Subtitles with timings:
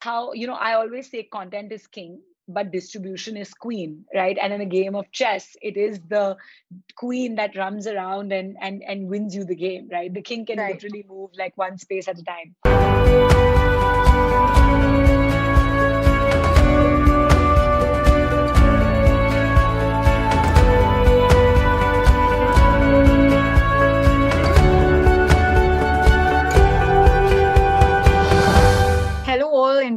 [0.00, 2.20] how you know i always say content is king
[2.52, 4.36] but distribution is queen right?
[4.40, 6.36] And in a game of chess it is the
[6.96, 10.12] queen that runs around and and and wins you the game right?
[10.12, 10.74] The king can right.
[10.74, 12.56] literally move like one space at a time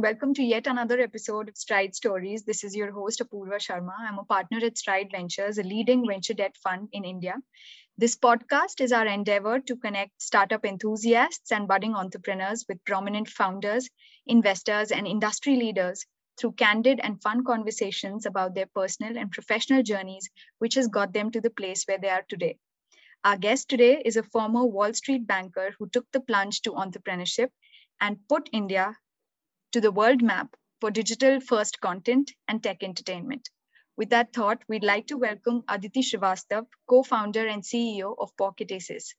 [0.04, 2.42] welcome to yet another episode of Stride Stories.
[2.44, 3.94] This is your host, Apurva Sharma.
[3.98, 7.36] I'm a partner at Stride Ventures, a leading venture debt fund in India.
[7.96, 13.88] This podcast is our endeavor to connect startup enthusiasts and budding entrepreneurs with prominent founders,
[14.26, 16.04] investors, and industry leaders
[16.38, 21.30] through candid and fun conversations about their personal and professional journeys, which has got them
[21.30, 22.58] to the place where they are today.
[23.24, 27.48] Our guest today is a former Wall Street banker who took the plunge to entrepreneurship
[28.02, 28.94] and put India
[29.74, 33.48] to the world map for digital first content and tech entertainment.
[33.96, 39.16] With that thought, we'd like to welcome Aditi Shrivastava, co-founder and CEO of Pocket Aces.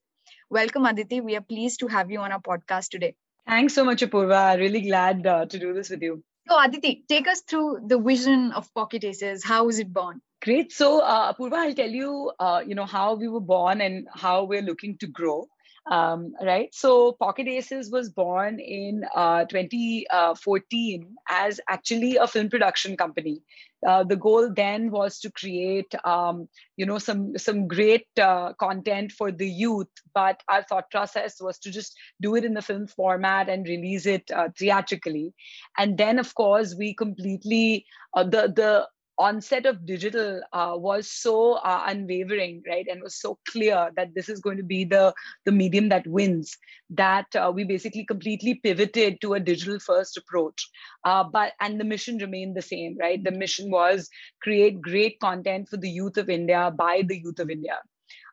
[0.49, 1.19] Welcome, Aditi.
[1.19, 3.15] We are pleased to have you on our podcast today.
[3.45, 4.57] Thanks so much, Apurva.
[4.57, 6.23] Really glad uh, to do this with you.
[6.47, 9.43] So, Aditi, take us through the vision of Pocket Aces.
[9.43, 10.21] How was it born?
[10.41, 10.71] Great.
[10.71, 14.45] So, uh, Apurva, I'll tell you, uh, you know, how we were born and how
[14.45, 15.49] we're looking to grow
[15.91, 16.73] um, right?
[16.73, 23.41] So Pocket Aces was born in uh, 2014 as actually a film production company.
[23.85, 29.11] Uh, the goal then was to create, um, you know, some some great uh, content
[29.11, 29.89] for the youth.
[30.13, 34.07] But our thought process was to just do it in the film format and release
[34.07, 35.35] it uh, theatrically.
[35.77, 41.53] And then, of course, we completely uh, the the onset of digital uh, was so
[41.53, 45.13] uh, unwavering right and was so clear that this is going to be the
[45.45, 46.57] the medium that wins
[46.89, 50.69] that uh, we basically completely pivoted to a digital first approach.
[51.03, 53.23] Uh, but and the mission remained the same right?
[53.23, 54.09] The mission was
[54.41, 57.79] create great content for the youth of india by the youth of india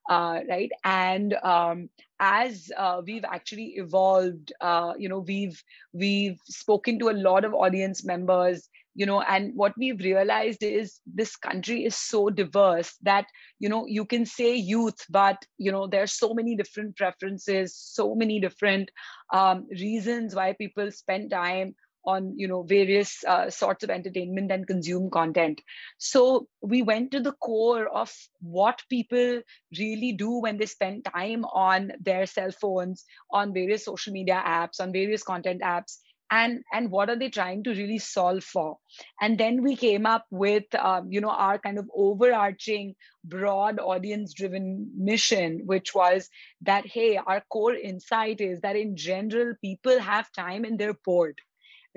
[0.09, 0.71] uh, right?
[0.85, 1.89] And um,
[2.21, 5.63] as uh, we've actually evolved uh, you know we've
[5.93, 11.01] we've spoken to a lot of audience members you know and what we've realized is
[11.07, 13.27] this country is so diverse that
[13.59, 18.15] you know you can say youth but you know there's so many different preferences so
[18.15, 18.91] many different
[19.33, 24.67] um, reasons why people spend time on you know various uh, sorts of entertainment and
[24.67, 25.61] consume content.
[25.99, 29.41] So we went to the core of what people
[29.79, 34.81] really do when they spend time on their cell phones on various social media apps
[34.81, 35.99] on various content apps
[36.33, 38.79] and and what are they trying to really solve for?
[39.21, 42.95] And then we came up with um, you know our kind of overarching
[43.25, 46.29] broad audience driven mission which was
[46.63, 51.37] that hey our core insight is that in general people have time in their port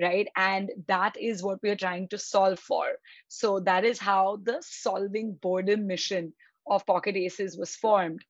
[0.00, 0.28] right?
[0.36, 2.86] And that is what we are trying to solve for.
[3.28, 6.34] So that is how the solving boredom mission
[6.68, 8.22] of pocket aces was formed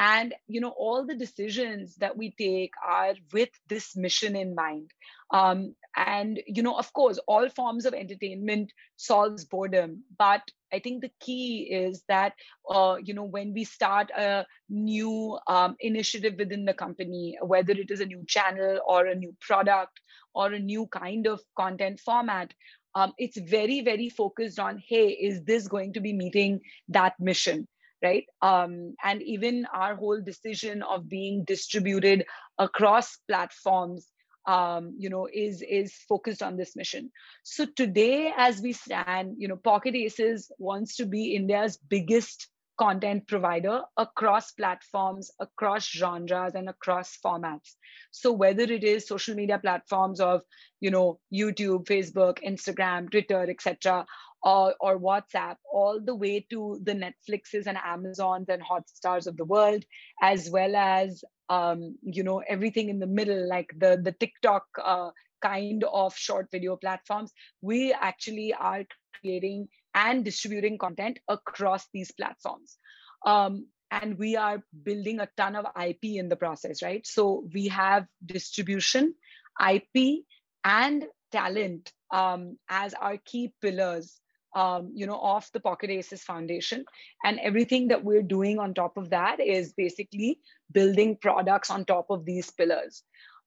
[0.00, 4.90] and you know all the decisions that we take are with this mission in mind.
[5.32, 10.02] Um, and you know of course all forms of entertainment solves boredom.
[10.18, 12.32] But i think the key is that
[12.68, 17.90] uh, you know when we start a new um, initiative within the company whether it
[17.90, 20.00] is a new channel or a new product
[20.34, 22.54] or a new kind of content format
[22.94, 27.66] um, it's very very focused on hey is this going to be meeting that mission
[28.02, 28.24] right?
[28.42, 32.24] Um, and even our whole decision of being distributed
[32.58, 34.08] across platforms
[34.46, 37.10] um, you know is is focused on this mission.
[37.42, 43.28] So today as we stand you know pocket aces wants to be india's biggest content
[43.28, 47.74] provider across platforms across genres and across formats.
[48.10, 50.40] So whether it is social media platforms of
[50.80, 54.06] you know youtube facebook instagram twitter etc
[54.42, 59.44] or, or WhatsApp, all the way to the Netflixes and Amazons and Hotstars of the
[59.44, 59.84] world,
[60.22, 65.10] as well as um, you know everything in the middle, like the the TikTok uh,
[65.42, 67.32] kind of short video platforms.
[67.60, 68.84] We actually are
[69.20, 72.78] creating and distributing content across these platforms.
[73.26, 77.04] Um, and we are building a ton of IP in the process, right?
[77.06, 79.14] So we have distribution,
[79.60, 80.24] IP,
[80.64, 84.19] and talent um, as our key pillars
[84.54, 86.84] um, you know, off the Pocket Aces Foundation.
[87.24, 90.40] And everything that we're doing on top of that is basically
[90.72, 93.02] building products on top of these pillars.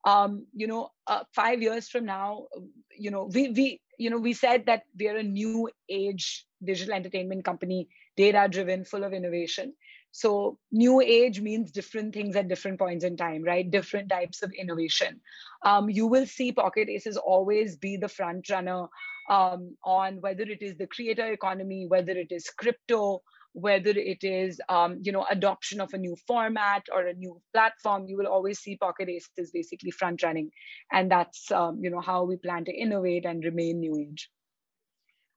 [0.05, 2.47] Um, you know, uh, five years from now,
[2.97, 7.45] you know, we we you know we said that we're a new age digital entertainment
[7.45, 9.73] company, data driven, full of innovation.
[10.15, 13.71] so new age means different things at different points in time, right?
[13.71, 15.19] Different types of innovation.
[15.65, 18.87] Um, you will see Pocket Aces always be the front runner
[19.29, 23.21] um, on whether it is the creator economy, whether it is crypto,
[23.53, 28.05] whether it is um, you know adoption of a new format or a new platform
[28.07, 30.49] you will always see pocket aces basically front running.
[30.91, 34.29] And that's um, you know how we plan to innovate and remain new age.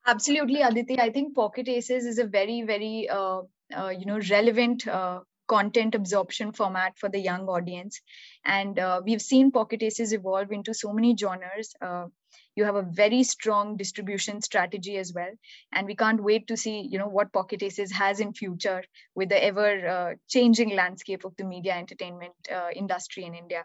[0.07, 0.99] Absolutely aditi.
[0.99, 3.43] I think pocket aces is a very very uh,
[3.77, 8.01] uh, you know relevant uh, content absorption format for the young audience.
[8.45, 11.75] And uh, we've seen pocket aces evolve into so many genres.
[11.81, 12.07] Uh,
[12.55, 15.31] you have a very strong distribution strategy as well.
[15.73, 18.83] And we can't wait to see you know what pocket aces has in future
[19.15, 23.65] with the ever uh, changing landscape of the media entertainment uh, industry in india.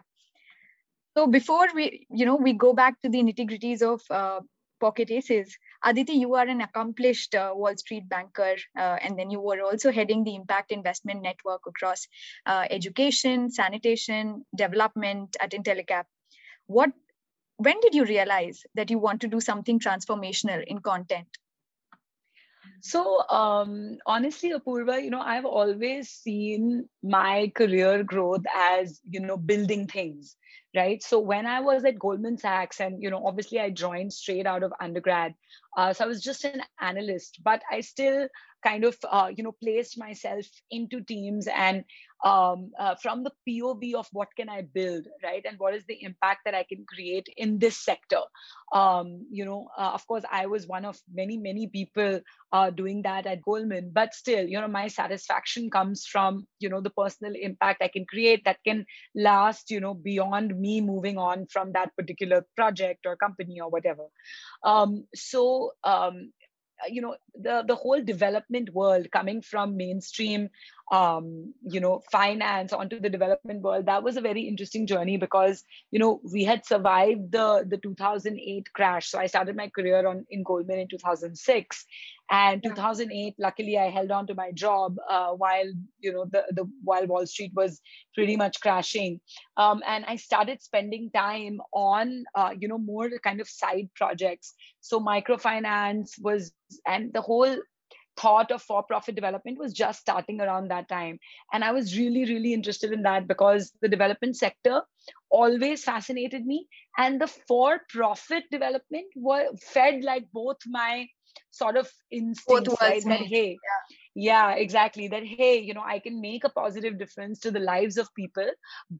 [1.16, 4.40] So before we you know we go back to the nitty gritties of uh,
[4.84, 5.56] pocket aces.
[5.84, 9.92] Aditi you are an accomplished uh, wall street banker uh, and then you were also
[9.98, 12.06] heading the impact investment network across
[12.46, 16.04] uh, education sanitation development at intellecap
[16.66, 16.90] what
[17.56, 21.41] when did you realize that you want to do something transformational in content
[22.82, 29.36] so um, honestly, Apurva, you know, I've always seen my career growth as, you know,
[29.36, 30.36] building things,
[30.74, 31.00] right?
[31.00, 34.64] So when I was at Goldman Sachs, and you know, obviously I joined straight out
[34.64, 35.34] of undergrad,
[35.76, 38.26] uh, so I was just an analyst, but I still
[38.62, 41.84] kind of, uh, you know, placed myself into teams and
[42.24, 45.44] um, uh, from the POV of what can I build, right?
[45.44, 48.20] And what is the impact that I can create in this sector?
[48.72, 52.20] Um, you know, uh, of course, I was one of many, many people
[52.52, 56.80] uh, doing that at Goldman, but still, you know, my satisfaction comes from, you know,
[56.80, 61.46] the personal impact I can create that can last, you know, beyond me moving on
[61.50, 64.04] from that particular project or company or whatever.
[64.64, 66.32] Um, so, um,
[66.88, 70.48] you know the the whole development world coming from mainstream
[70.92, 75.64] um, you know, finance onto the development world, that was a very interesting journey because,
[75.90, 79.08] you know, we had survived the, the 2008 crash.
[79.08, 81.86] So I started my career on in Goldman in 2006.
[82.30, 86.70] And 2008, luckily, I held on to my job uh, while, you know, the, the
[86.84, 87.80] while Wall Street was
[88.14, 89.20] pretty much crashing.
[89.56, 94.52] Um, and I started spending time on, uh, you know, more kind of side projects.
[94.82, 96.52] So microfinance was,
[96.86, 97.56] and the whole
[98.22, 101.18] thought of for profit development was just starting around that time.
[101.52, 104.82] And I was really, really interested in that because the development sector
[105.28, 106.68] always fascinated me.
[106.96, 111.08] And the for profit development were fed like both my
[111.50, 113.02] sort of instincts, right?
[113.04, 113.58] That, hey,
[114.14, 114.50] yeah.
[114.50, 115.08] yeah, exactly.
[115.08, 118.48] That, hey, you know, I can make a positive difference to the lives of people,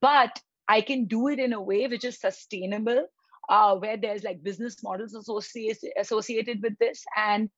[0.00, 0.38] but
[0.69, 3.06] I can do it in a way which is sustainable
[3.49, 7.50] uh, where there's like business models associated associated with this and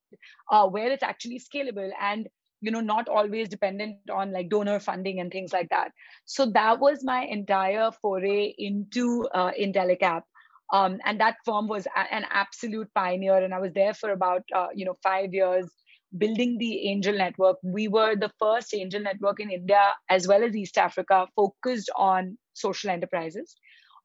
[0.51, 2.29] uh, where it's actually scalable and
[2.61, 5.91] you know not always dependent on like donor funding and things like that.
[6.25, 10.23] So that was my entire foray into uh, intellecap
[10.73, 14.43] um, and that firm was a- an absolute pioneer and i was there for about
[14.55, 15.71] uh, you know five years
[16.17, 17.57] building the angel network.
[17.65, 22.39] We were the first angel network in india as well as east africa focused on
[22.55, 23.55] social enterprises.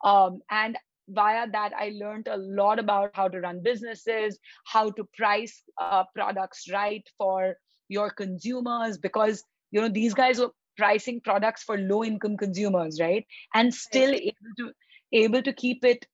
[0.04, 0.78] Um, and
[1.10, 6.04] via that i learned a lot about how to run businesses how to price uh,
[6.16, 7.56] products right for
[7.90, 13.26] your consumers because you know these guys were pricing products for low income consumers right?
[13.54, 14.72] And still able to
[15.12, 16.06] able to keep it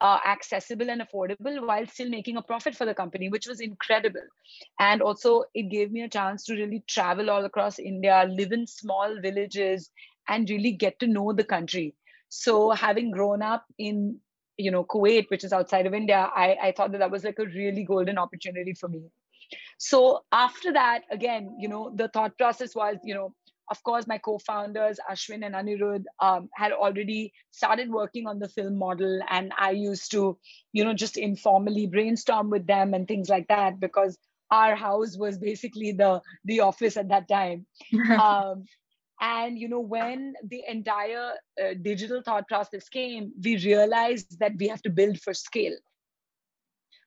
[0.00, 4.26] uh, accessible and affordable while still making a profit for the company which was incredible.
[4.78, 8.66] And also it gave me a chance to really travel all across india live in
[8.66, 9.90] small villages
[10.28, 11.94] and really get to know the country.
[12.28, 14.20] So having grown up in
[14.56, 17.38] you know kuwait which is outside of india i, I thought that that was like
[17.38, 19.02] a really golden opportunity for me.
[19.78, 23.34] So after that again you know the thought process was you know
[23.70, 28.78] of course my co-founders ashwin and anirudh um, had already started working on the film
[28.78, 30.38] model and i used to
[30.72, 34.18] you know just informally brainstorm with them and things like that because
[34.50, 37.66] our house was basically the the office at that time.
[38.24, 38.64] Um,
[39.20, 44.68] and you know when the entire uh, digital thought process came we realized that we
[44.68, 45.76] have to build for scale.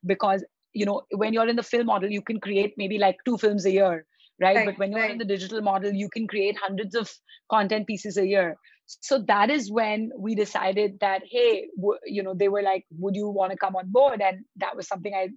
[0.06, 3.38] Because you know when you're in the film model you can create maybe like two
[3.38, 4.06] films a year
[4.40, 5.12] right, right but when you're right.
[5.12, 7.12] in the digital model you can create hundreds of
[7.50, 8.56] content pieces a year.
[8.86, 13.16] So that is when we decided that hey w- you know they were like would
[13.16, 14.22] you want to come on board?
[14.22, 15.30] And that was something i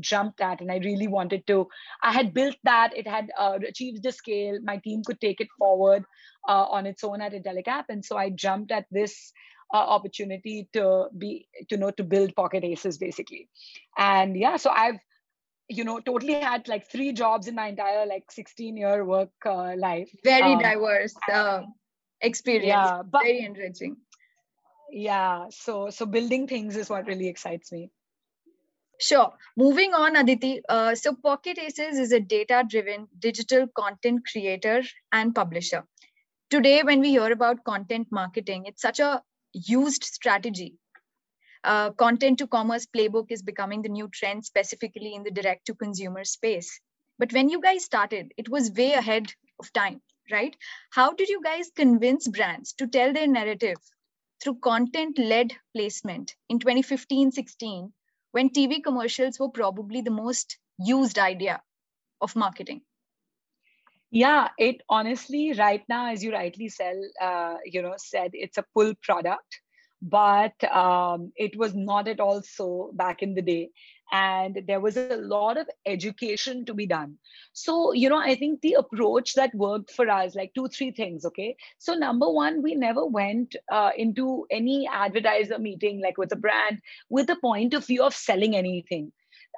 [0.00, 1.66] jumped at and i really wanted to
[2.02, 5.48] i had built that it had uh, achieved the scale my team could take it
[5.58, 6.04] forward
[6.48, 9.32] uh, on its own at intellecap and so i jumped at this
[9.74, 13.48] uh, opportunity to be to know to build pocket aces basically.
[13.96, 14.98] And yeah so i've
[15.68, 19.74] you know totally had like three jobs in my entire like 16 year work uh,
[19.76, 20.10] life.
[20.24, 21.62] Very um, diverse uh,
[22.20, 22.68] experience.
[22.68, 23.96] Yeah but, very enriching.
[24.90, 27.90] Yeah so so building things is what really excites me
[29.00, 29.32] Sure.
[29.56, 30.60] Moving on, Aditi.
[30.68, 35.86] Uh, so, Pocket Aces is a data driven digital content creator and publisher.
[36.50, 39.22] Today, when we hear about content marketing, it's such a
[39.52, 40.78] used strategy.
[41.64, 45.74] Uh, content to commerce playbook is becoming the new trend, specifically in the direct to
[45.74, 46.80] consumer space.
[47.18, 50.56] But when you guys started, it was way ahead of time, right?
[50.90, 53.78] How did you guys convince brands to tell their narrative
[54.40, 57.92] through content led placement in 2015 16
[58.36, 61.62] when TV commercials were probably the most used idea
[62.20, 62.82] of marketing?
[64.10, 68.64] Yeah, it honestly, right now, as you rightly sell, uh, you know, said it's a
[68.74, 69.60] pull product,
[70.02, 73.70] but um, it was not at all so back in the day
[74.12, 77.18] and there was a lot of education to be done.
[77.52, 81.24] So you know i think the approach that worked for us like two three things
[81.24, 81.56] okay?
[81.78, 86.80] So number one we never went uh, into any advertiser meeting like with a brand
[87.08, 89.12] with the point of view of selling anything.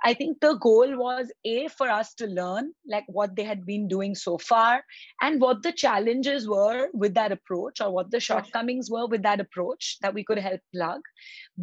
[0.05, 3.89] I think the goal was A, for us to learn like what they had been
[3.89, 4.85] doing so far
[5.21, 9.41] and what the challenges were with that approach or what the shortcomings were with that
[9.41, 11.01] approach that we could help plug.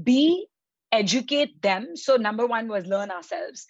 [0.03, 0.47] B,
[0.95, 1.95] educate them.
[1.95, 3.67] So, number one was learn ourselves.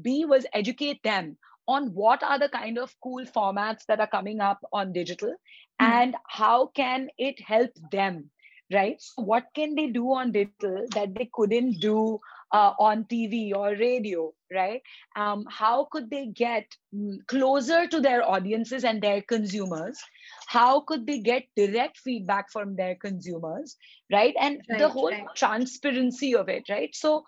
[0.00, 1.36] B was educate them
[1.68, 5.92] on what are the kind of cool formats that are coming up on digital mm-hmm.
[5.92, 8.30] and how can it help them
[8.72, 12.20] right so what can they do on digital that they couldn't do
[12.52, 14.80] uh, on tv or radio right?
[15.16, 19.98] Um, how could they get mm, closer to their audiences and their consumers?
[20.46, 23.76] How could they get direct feedback from their consumers
[24.12, 24.34] right?
[24.40, 25.26] And right, the whole right.
[25.36, 26.94] transparency of it right?
[26.94, 27.24] So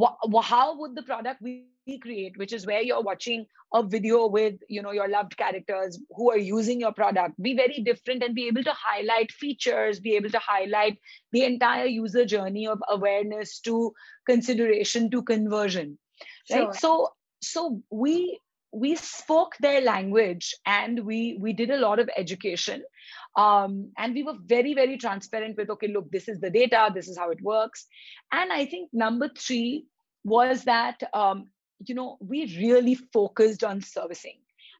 [0.00, 1.66] wh- how would the product we
[2.02, 6.30] create which is where you're watching a video with you know your loved characters who
[6.30, 10.30] are using your product be very different and be able to highlight features be able
[10.30, 10.98] to highlight
[11.32, 13.92] the entire user journey of awareness to
[14.26, 15.98] consideration to conversion
[16.50, 16.74] right sure.
[16.74, 17.08] so
[17.40, 18.40] so we
[18.72, 22.82] we spoke their language and we we did a lot of education
[23.36, 27.08] um, and we were very very transparent with okay look this is the data this
[27.08, 27.86] is how it works.
[28.32, 29.86] And i think number three
[30.24, 31.48] was that um,
[31.86, 34.38] you know we really focused on servicing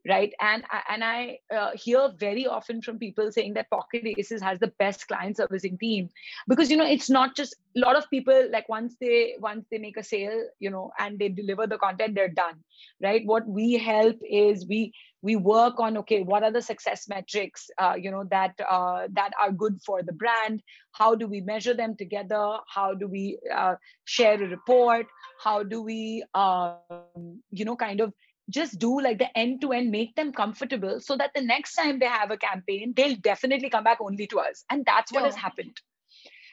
[0.08, 0.32] right?
[0.40, 4.72] And and i uh, hear very often from people saying that pocket aces has the
[4.78, 6.08] best client servicing team.
[6.48, 9.78] Because you know it's not just a lot of people like once they once they
[9.78, 12.62] make a sale you know and they deliver the content they're done
[13.02, 13.22] right?
[13.24, 17.94] What we help is we we work on okay what are the success metrics uh,
[17.98, 20.62] you know that uh, that are good for the brand?
[20.92, 22.58] How do we measure them together?
[22.68, 25.06] How do we uh, share a report?
[25.42, 28.12] How do we um, you know kind of
[28.50, 31.98] just do like the end to end, make them comfortable so that the next time
[31.98, 34.64] they have a campaign, they'll definitely come back only to us.
[34.70, 35.80] And that's what has happened.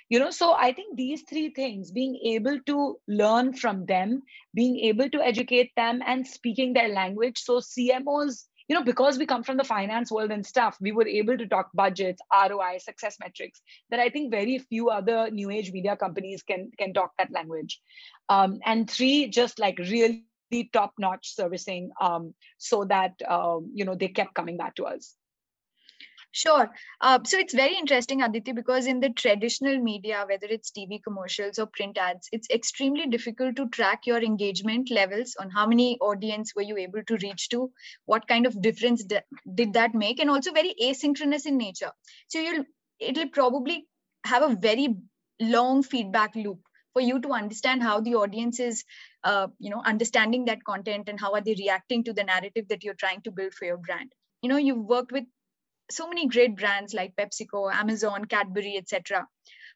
[0.09, 4.21] You know, so I think these three things being able to learn from them,
[4.53, 7.39] being able to educate them, and speaking their language.
[7.39, 11.07] So, CMOs, you know, because we come from the finance world and stuff, we were
[11.07, 15.71] able to talk budgets, ROI, success metrics that I think very few other new age
[15.71, 17.81] media companies can can talk that language.
[18.29, 20.25] Um, and three, just like really
[20.61, 25.15] top notch servicing um, so that um, you know they kept coming back to us
[26.35, 26.71] Sure.
[26.99, 31.59] Uh, so it's very interesting, Aditi, because in the traditional media, whether it's TV commercials
[31.59, 36.55] or print ads, it's extremely difficult to track your engagement levels on how many audience
[36.55, 37.71] were you able to reach to,
[38.05, 41.91] what kind of difference did that make, and also very asynchronous in nature.
[42.29, 42.65] So you'll
[42.99, 43.85] it'll probably
[44.25, 44.87] have a very
[45.39, 46.61] long feedback loop
[46.93, 48.83] for you to understand how the audience is
[49.23, 52.83] uh, you know understanding that content and how are they reacting to the narrative that
[52.83, 54.11] you're trying to build for your brand
[54.41, 55.25] you know you've worked with
[55.91, 59.25] so many great brands like pepsico amazon cadbury etc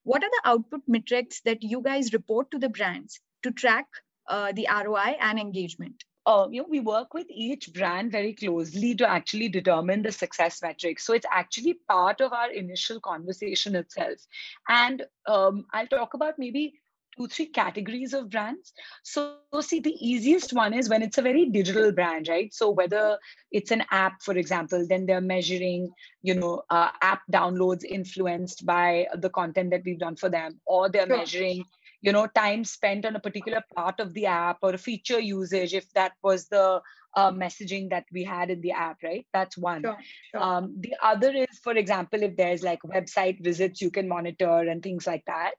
[0.04, 3.86] what are the output metrics that you guys report to the brands to track
[4.30, 8.94] uh, the roi and engagement uh, you know, we work with each brand very closely
[8.94, 11.06] to actually determine the success metrics.
[11.06, 14.20] So it's actually part of our initial conversation itself.
[14.68, 16.74] And um, I'll talk about maybe
[17.18, 18.74] two, three categories of brands.
[19.04, 22.54] So, see, the easiest one is when it's a very digital brand, right?
[22.54, 23.18] So, whether
[23.52, 25.90] it's an app, for example, then they're measuring,
[26.22, 30.90] you know, uh, app downloads influenced by the content that we've done for them, or
[30.90, 31.18] they're sure.
[31.18, 31.64] measuring,
[32.02, 35.74] you know, time spent on a particular part of the app or a feature usage,
[35.74, 36.82] if that was the
[37.16, 39.26] uh, messaging that we had in the app, right?
[39.34, 39.82] That's one.
[39.82, 39.98] Sure,
[40.32, 40.44] sure.
[40.44, 44.84] Um, the other is, for example, if there's like website visits you can monitor and
[44.84, 45.54] things like that.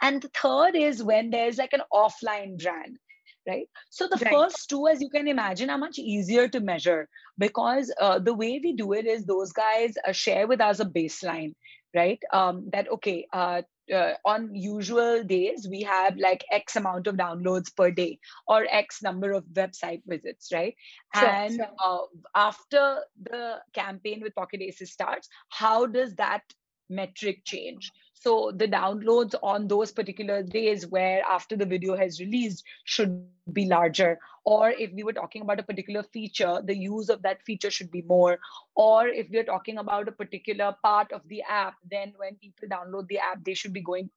[0.00, 2.98] And the third is when there's like an offline brand,
[3.46, 3.68] right?
[3.90, 4.28] So the Right.
[4.30, 7.08] first two, as you can imagine, are much easier to measure
[7.38, 10.84] because uh, the way we do it is those guys uh, share with us a
[10.84, 11.54] baseline,
[11.94, 12.18] right?
[12.32, 13.62] Um, that okay, uh,
[13.94, 19.02] uh, on usual days we have like X amount of downloads per day or X
[19.02, 20.74] number of website visits, right?
[21.12, 21.68] Sure, and sure.
[21.84, 21.98] Uh,
[22.34, 26.42] after the campaign with Pocket Aces starts, how does that
[26.88, 27.92] metric change?
[28.20, 33.66] So the downloads on those particular days where after the video has released should be
[33.66, 34.18] larger.
[34.44, 37.90] Or if we were talking about a particular feature, the use of that feature should
[37.90, 38.38] be more.
[38.74, 43.06] Or if we're talking about a particular part of the app, then when people download
[43.06, 44.10] the app, they should be going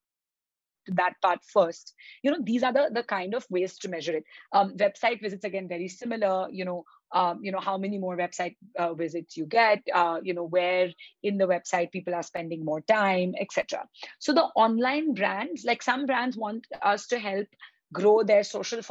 [0.87, 1.93] that part first.
[2.23, 4.23] You know, these are the, the kind of ways to measure it.
[4.51, 8.55] Um, website visits, again, very similar, you know, um, you know how many more website
[8.79, 10.89] uh, visits you get uh, you know where
[11.23, 13.85] in the website people are spending more time etc
[14.19, 17.47] so the online brands like some brands want us to help
[17.93, 18.81] grow their social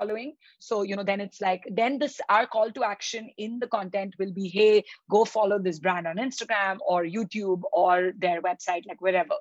[0.00, 3.66] following so you know then it's like then this our call to action in the
[3.66, 8.82] content will be hey go follow this brand on instagram or youtube or their website
[8.86, 9.34] like wherever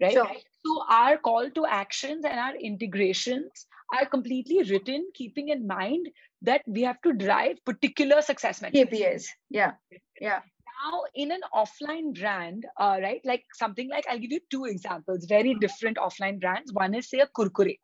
[0.00, 0.30] right Sure.
[0.66, 3.66] so our call to actions and our integrations
[3.98, 6.08] are completely written keeping in mind
[6.42, 9.24] that we have to drive particular success metrics KPIs.
[9.50, 9.72] Yeah.
[10.20, 10.40] Yeah.
[10.84, 15.26] now in an offline brand uh, right like something like i'll give you two examples
[15.26, 17.76] very different offline brands one is say a kurkure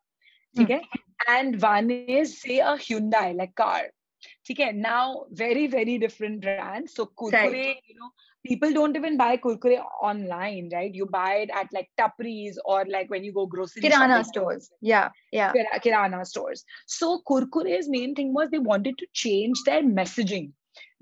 [0.59, 0.81] okay
[1.27, 3.83] and one is say a hyundai like car
[4.51, 8.09] okay now very very different brands so kurkure you know
[8.47, 13.09] people don't even buy kurkure online right you buy it at like tapris or like
[13.09, 14.69] when you go grocery Kirana stores.
[14.81, 15.09] Yeah.
[15.31, 15.53] Yeah.
[15.83, 16.63] Kirana stores.
[16.85, 20.51] So Kurkure's main thing was they wanted to change their messaging,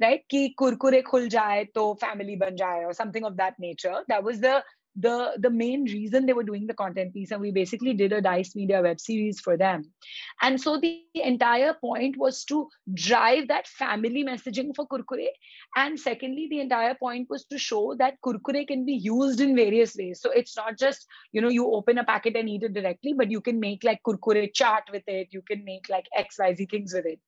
[0.02, 0.22] right?
[0.30, 4.02] Ki kurkure khul jaye to family ban jaye or something of that nature.
[4.08, 4.64] That was the
[4.96, 8.22] the the main reason they were doing the content piece, and we basically did a
[8.22, 9.92] Dice Media web series for them.
[10.42, 15.28] And so the entire point was to drive that family messaging for Kurkure.
[15.75, 19.96] And secondly, the entire point was to show that Kurkure can be used in various
[19.96, 20.20] ways.
[20.22, 23.32] So it's not just you know you open a packet and eat it directly but
[23.32, 27.06] you can make like kurkure chaat with it you can make like xyz things with
[27.06, 27.20] it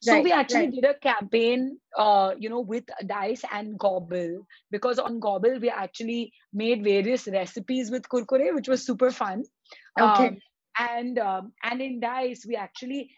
[0.00, 0.70] so Right, we actually right.
[0.70, 6.32] did a campaign uh, you know with dice and gobble because on gobble we actually
[6.52, 9.44] made various recipes with kurkure which was super fun
[10.00, 10.28] Okay.
[10.28, 10.38] Um,
[10.78, 13.10] and um, and in dice we actually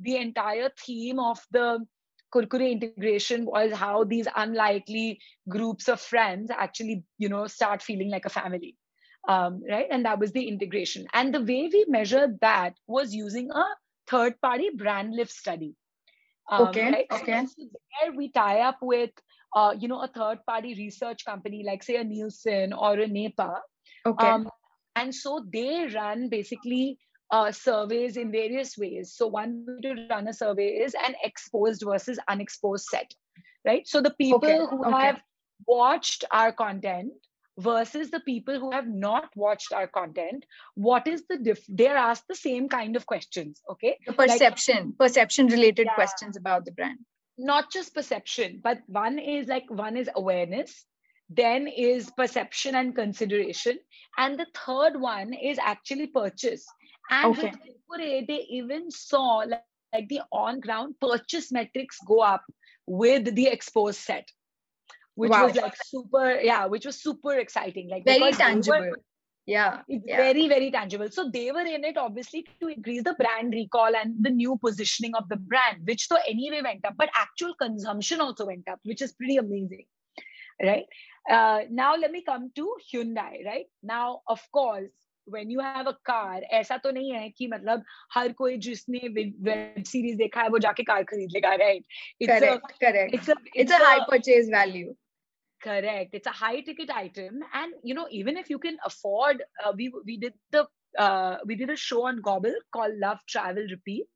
[0.00, 1.78] the entire theme of the
[2.34, 8.24] kurkure integration was how these unlikely groups of friends actually you know start feeling like
[8.24, 8.76] a family
[9.28, 9.86] um, right?
[9.90, 11.06] And that was the integration.
[11.12, 13.64] And the way we measured that was using a
[14.08, 15.74] third party brand lift study.
[16.50, 17.06] Um, Okay, right?
[17.12, 17.46] Okay.
[17.46, 17.68] So
[18.02, 19.10] there we tie up with,
[19.54, 23.60] uh, you know, a third party research company like say a Nielsen or a NEPA.
[24.06, 24.26] Okay.
[24.26, 24.48] Um,
[24.96, 26.98] and so they run basically
[27.30, 29.14] uh, surveys in various ways.
[29.14, 33.10] So one way to run a survey is an exposed versus unexposed set,
[33.64, 33.86] right?
[33.88, 35.06] So the people Okay, who okay.
[35.06, 35.20] have
[35.66, 37.12] watched our content
[37.58, 41.64] versus the people who have not watched our content, what is the diff?
[41.68, 43.98] They're asked the same kind of questions, okay?
[44.06, 45.94] the perception, perception related Yeah.
[45.94, 46.98] questions about the brand.
[47.38, 50.84] Not just perception, but one is like one is awareness,
[51.30, 53.78] then is perception and consideration,
[54.18, 56.64] and the third one is actually purchase.
[57.10, 57.52] And Okay.
[57.88, 62.42] with they even saw like, like the on ground purchase metrics go up
[62.86, 64.28] with the exposed set,
[65.14, 65.46] which Wow.
[65.46, 67.88] was like super, yeah, which was super exciting.
[67.88, 68.94] Like Very they were- tangible
[69.47, 69.81] Yeah.
[69.87, 70.17] it's Yeah.
[70.17, 74.15] very very tangible so they were in it obviously to increase the brand recall and
[74.19, 78.45] the new positioning of the brand which though anyway went up but actual consumption also
[78.45, 79.85] went up which is pretty amazing
[80.61, 80.85] right
[81.29, 84.91] uh, now let me come to hyundai right now of course
[85.25, 89.83] when you have a car ऐसा तो नहीं है कि मतलब हर कोई जिसने web
[89.87, 91.83] series देखा है वो जाके कार खरीद लेगा right
[92.19, 92.79] it's correct.
[92.83, 93.13] correct.
[93.13, 94.95] a it's a It's, a high purchase value.
[95.62, 96.10] correct.
[96.14, 97.40] It's a high ticket item.
[97.54, 100.66] And you know even if you can afford uh, we we did the
[100.98, 104.08] uh, we did a show on gobble called love travel repeat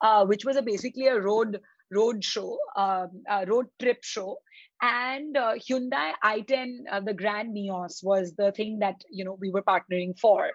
[0.00, 4.38] uh, which was a basically a road road show um, a road trip show
[4.82, 9.50] and uh, hyundai i10 uh, the grand nios was the thing that you know we
[9.50, 10.50] were partnering for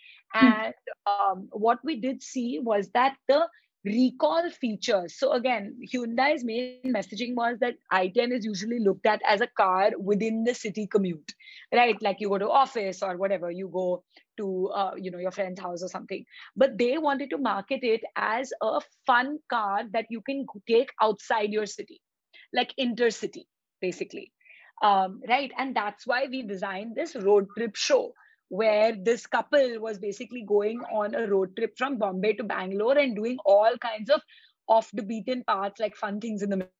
[0.41, 0.51] Hmm.
[0.53, 0.73] and
[1.07, 3.47] um, what we did see was that the
[3.85, 5.17] recall features.
[5.19, 9.77] So again, Hyundai's main messaging was that i10 is usually looked at as a car
[9.81, 11.23] within the city commute,
[11.71, 11.95] right?
[12.01, 14.03] Like you go to office or whatever, you go
[14.37, 16.23] to uh, you know your friend's house or something.
[16.55, 21.51] But they wanted to market it as a fun car that you can take outside
[21.51, 22.01] your city,
[22.53, 23.45] like intercity,
[23.81, 24.31] basically.
[24.81, 28.13] Um, right, and that's why we designed this road trip show
[28.49, 33.15] where this couple was basically going on a road trip from Bombay to Bangalore and
[33.15, 34.21] doing all kinds of
[34.69, 36.71] off the beaten paths, like fun things in the middle.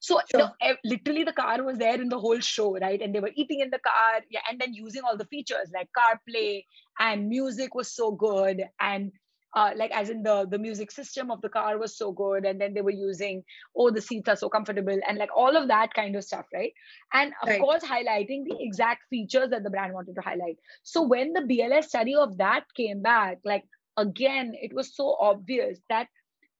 [0.00, 0.52] So sure.
[0.60, 3.00] the, literally the car was there in the whole show, right?
[3.00, 5.88] And they were eating in the car, yeah, and then using all the features like
[5.96, 6.64] CarPlay
[6.98, 9.12] and music was so good and
[9.56, 12.60] uh, like as in the the music system of the car was so good and
[12.60, 13.42] then they were using
[13.76, 16.72] oh the seats are so comfortable and like all of that kind of stuff right
[17.14, 17.60] and of right.
[17.60, 21.84] course highlighting the exact features that the brand wanted to highlight so when the bls
[21.84, 23.64] study of that came back like
[23.96, 26.06] again it was so obvious that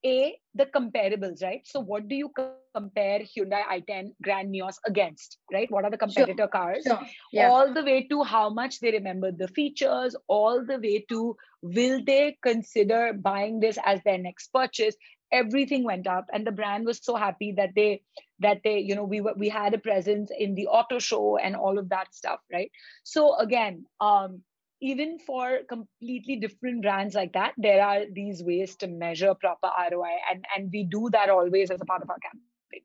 [0.04, 2.30] a the comparables right so what do you
[2.74, 6.48] compare hyundai i10 grand nios against right what are the competitor sure.
[6.48, 7.00] cars sure.
[7.32, 7.48] Yeah.
[7.48, 12.02] all the way to how much they remember the features all the way to will
[12.04, 14.96] they consider buying this as their next purchase
[15.32, 18.02] everything went up and the brand was so happy that they
[18.38, 21.56] that they you know we were we had a presence in the auto show and
[21.56, 22.70] all of that stuff right
[23.02, 24.42] so again um
[24.80, 30.16] even for completely different brands like that, there are these ways to measure proper ROI,
[30.30, 32.82] and and we do that always as a part of our campaign.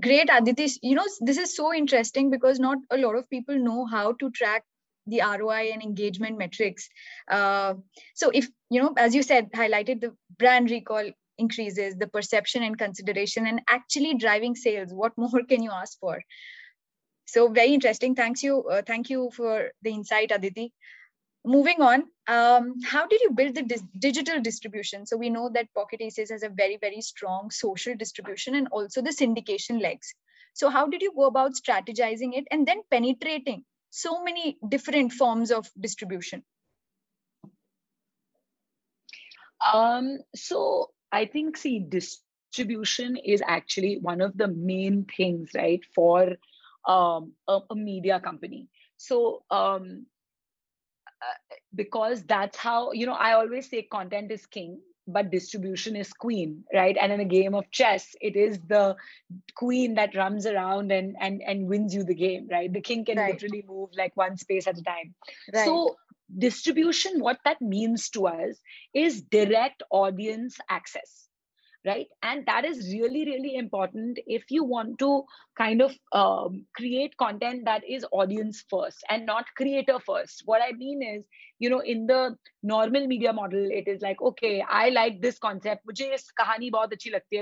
[0.00, 0.68] Great, Aditi.
[0.82, 4.30] You know, this is so interesting because not a lot of people know how to
[4.30, 4.64] track
[5.06, 6.88] the ROI and engagement metrics.
[7.30, 7.74] Uh,
[8.14, 12.76] so, if you know, as you said, highlighted the brand recall increases, the perception and
[12.76, 14.92] consideration, and actually driving sales.
[14.92, 16.20] What more can you ask for?
[17.26, 18.16] So, very interesting.
[18.16, 18.64] Thanks you.
[18.64, 20.72] Uh, thank you for the insight, Aditi
[21.44, 25.04] moving on um, how did you build the dis- digital distribution?
[25.06, 29.02] So we know that pocket aces has a very very strong social distribution and also
[29.02, 30.14] the syndication legs.
[30.54, 35.50] So how did you go about strategizing it and then penetrating so many different forms
[35.50, 36.42] of distribution?
[39.72, 46.36] Um, so i think see distribution is actually one of the main things right for
[46.86, 48.68] um, a, a media company.
[48.96, 50.06] So um,
[51.74, 56.64] because that's how you know i always say content is king but distribution is queen
[56.72, 58.96] right and in a game of chess it is the
[59.54, 63.18] queen that runs around and and and wins you the game right the king can
[63.18, 63.34] right.
[63.34, 65.14] literally move like one space at a time
[65.52, 65.64] right.
[65.64, 65.96] so
[66.38, 68.58] distribution what that means to us
[68.94, 71.28] is direct audience access
[71.84, 75.22] right and that is really really important if you want to
[75.56, 80.42] kind of um, create content that is audience first and not creator first.
[80.44, 81.24] What i mean is
[81.58, 85.86] you know in the normal media model it is like okay i like this concept.
[85.86, 87.38] mujhe is kahani bahut achhi lagti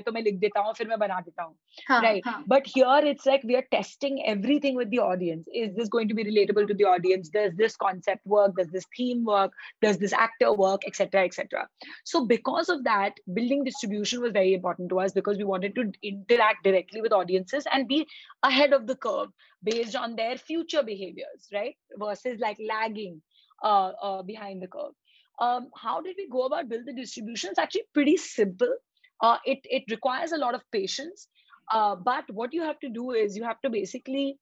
[1.89, 2.23] right?
[2.47, 5.47] but here it's like we are testing everything with the audience.
[5.55, 7.29] Is this going to be relatable to the audience?
[7.29, 8.57] Does this concept work?
[8.57, 9.53] Does this theme work?
[9.81, 10.87] Does this actor work?
[10.87, 11.67] Etc etc
[12.05, 15.91] so because of that building distribution was very important to us because we wanted to
[16.03, 18.02] interact directly with audiences and be
[18.43, 19.29] ahead of the curve
[19.63, 23.21] based on their future behaviors right versus like lagging
[23.63, 24.93] uh, uh, behind the curve.
[25.41, 27.51] Um, how did we go about build the distribution?
[27.51, 28.73] It's actually pretty simple.
[29.21, 31.29] Uh, it, it requires a lot of patience.
[31.73, 34.39] Uh, but what you have to do is you have to basically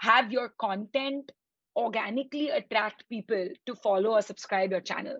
[0.00, 1.32] have your content
[1.76, 5.18] organically attract people to follow or subscribe your channel.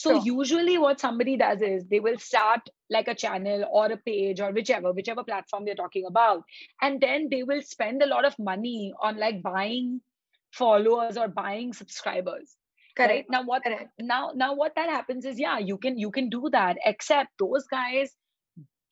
[0.00, 0.22] So sure.
[0.24, 4.52] usually what somebody does is they will start like a channel or a page or
[4.52, 6.44] whichever, whichever platform they're talking about.
[6.80, 10.00] And then they will spend a lot of money on like buying
[10.52, 12.54] followers or buying subscribers
[12.96, 13.26] correct right?
[13.30, 13.90] now what correct.
[14.00, 17.66] now now what that happens is yeah you can you can do that except those
[17.70, 18.14] guys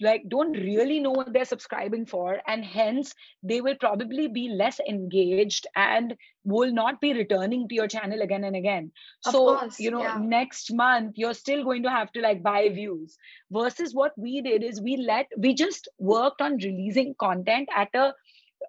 [0.01, 4.79] like don't really know what they're subscribing for and hence they will probably be less
[4.89, 8.93] engaged and will not be returning to your channel again and again.
[9.25, 10.19] Of so course, you know yeah.
[10.21, 13.17] next month you're still going to have to like buy views.
[13.51, 18.15] Versus what we did is we let we just worked on releasing content at a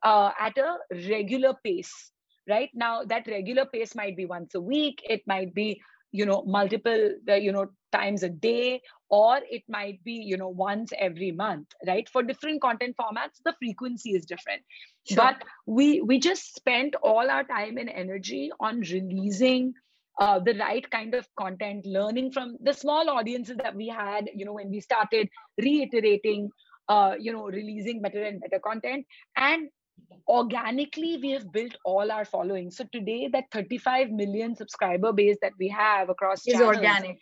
[0.04, 0.78] uh, at a
[1.10, 2.12] regular pace
[2.50, 2.70] right?
[2.74, 5.02] Now that regular pace might be once a week.
[5.04, 10.13] It might be you know multiple you know times a day or it might be
[10.13, 12.08] you know once every month right?
[12.10, 14.62] For different content formats the frequency is different.
[15.08, 15.17] Sure.
[15.17, 19.73] but we we just spent all our time and energy on releasing
[20.19, 24.45] uh, the right kind of content learning from the small audiences that we had you
[24.45, 26.50] know when we started reiterating
[26.89, 29.06] uh, you know releasing better and better content.
[29.36, 29.69] And
[30.28, 32.71] organically we have built all our following.
[32.71, 37.19] So today that 35 million subscriber base that we have across is channels, organic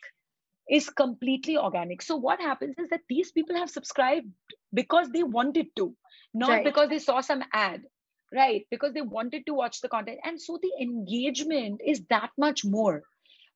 [0.70, 2.02] is completely organic.
[2.02, 4.28] So what happens is that these people have subscribed
[4.74, 5.96] because they wanted to,
[6.34, 6.64] not right.
[6.64, 7.84] because they saw some ad,
[8.34, 8.66] right?
[8.72, 10.20] Because they wanted to watch the content.
[10.24, 13.04] And so the engagement is that much more.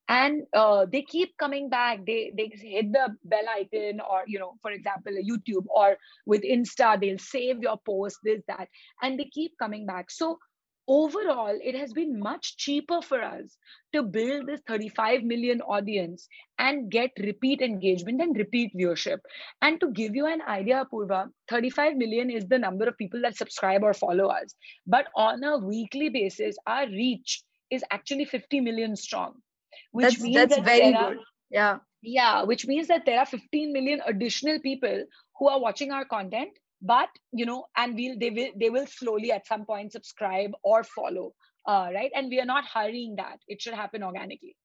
[0.08, 2.00] And uh, they keep coming back.
[2.04, 7.00] They they hit the bell icon, or you know, for example, YouTube or with Insta,
[7.00, 8.70] they'll save your post, this that,
[9.04, 10.10] and they keep coming back.
[10.10, 10.40] So
[10.90, 13.56] overall, it has been much cheaper for us
[13.94, 19.20] to build this 35 million audience and get repeat engagement and repeat viewership.
[19.62, 23.38] And to give you an idea, Purva, 35 million is the number of people that
[23.38, 24.56] subscribe or follow us.
[24.88, 29.36] But on a weekly basis, our reach is actually 50 million strong.
[29.92, 30.96] Which that's, means that's that very good.
[30.96, 31.16] Are,
[31.52, 31.78] yeah.
[32.02, 35.06] Yeah, which means that there are 15 million additional people
[35.38, 39.32] who are watching our content but you know and we'll they will they will slowly
[39.32, 41.34] at some point subscribe or follow
[41.68, 44.56] uh, right and we are not hurrying that it should happen organically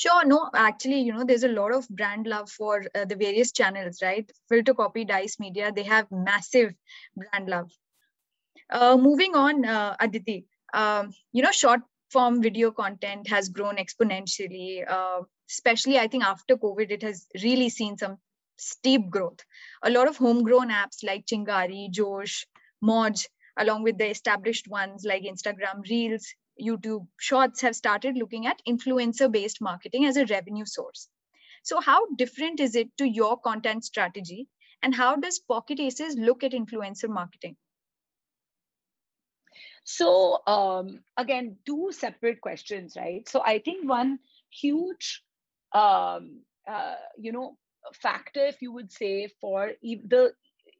[0.00, 0.24] Sure.
[0.24, 3.98] No, actually, you know, there's a lot of brand love for uh, the various channels,
[4.00, 4.32] right?
[4.48, 6.72] Filter Copy, Dice Media, they have massive
[7.14, 7.70] brand love.
[8.70, 14.90] Uh, moving on, uh, Aditi, um, you know, short form video content has grown exponentially.
[14.90, 18.16] Uh, especially, I think after COVID, it has really seen some
[18.60, 19.40] steep growth.
[19.82, 22.46] A lot of homegrown apps like Chingari, Josh,
[22.84, 26.26] Moj, along with the established ones like Instagram Reels,
[26.60, 31.08] YouTube Shorts have started looking at influencer based marketing as a revenue source.
[31.62, 34.48] So, how different is it to your content strategy?
[34.82, 37.56] And how does Pocket Aces look at influencer marketing?
[39.84, 43.28] So, um, again, two separate questions, right?
[43.28, 44.18] So, I think one
[44.50, 45.22] huge,
[45.72, 47.56] um, uh, you know,
[47.94, 50.32] factor, if you would say, for the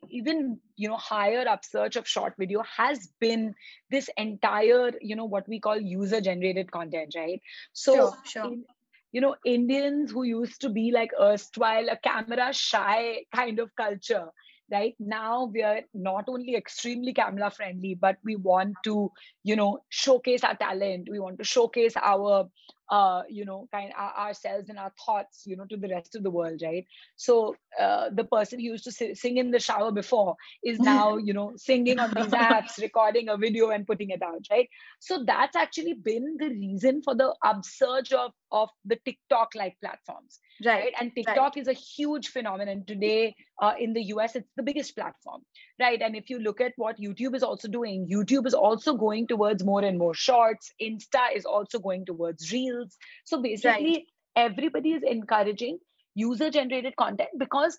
[0.08, 3.54] even you know higher upsurge of short video has been
[3.90, 7.40] this entire you know what we call user generated content right?
[7.72, 8.44] So sure, sure.
[8.44, 8.64] In,
[9.12, 14.28] you know indians who used to be like erstwhile a camera shy kind of culture
[14.72, 14.94] right?
[15.00, 19.10] Now we are not only extremely camera friendly but we want to
[19.42, 21.08] you know showcase our talent.
[21.10, 22.48] We want to showcase our
[22.90, 26.22] uh, you know, kind of ourselves and our thoughts, you know, to the rest of
[26.22, 26.86] the world, right?
[27.16, 31.32] So uh, the person who used to sing in the shower before is now, you
[31.32, 34.68] know, singing on these apps, recording a video and putting it out, right?
[34.98, 40.40] So that's actually been the reason for the upsurge of of the TikTok like platforms,
[40.64, 40.84] right?
[40.84, 40.92] right?
[41.00, 41.56] And TikTok right.
[41.56, 44.36] is a huge phenomenon today uh, in the US.
[44.36, 45.42] It's the biggest platform,
[45.80, 46.00] right?
[46.00, 49.64] And if you look at what YouTube is also doing, YouTube is also going towards
[49.64, 50.72] more and more shorts.
[50.82, 52.96] Insta is also going towards reels.
[53.24, 54.50] So basically, right.
[54.50, 55.78] everybody is encouraging
[56.14, 57.78] user generated content because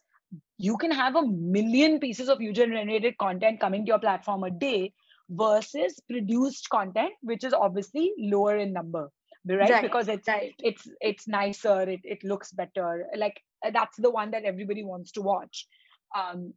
[0.57, 4.51] you can have a million pieces of user generated content coming to your platform a
[4.51, 4.93] day
[5.29, 9.09] versus produced content, which is obviously lower in number.
[9.47, 9.69] Right?
[9.69, 9.81] right?
[9.81, 10.53] because it's right.
[10.59, 13.41] it's it's nicer it, it looks better like
[13.73, 15.67] that's the one that everybody wants to watch
[16.15, 16.53] um,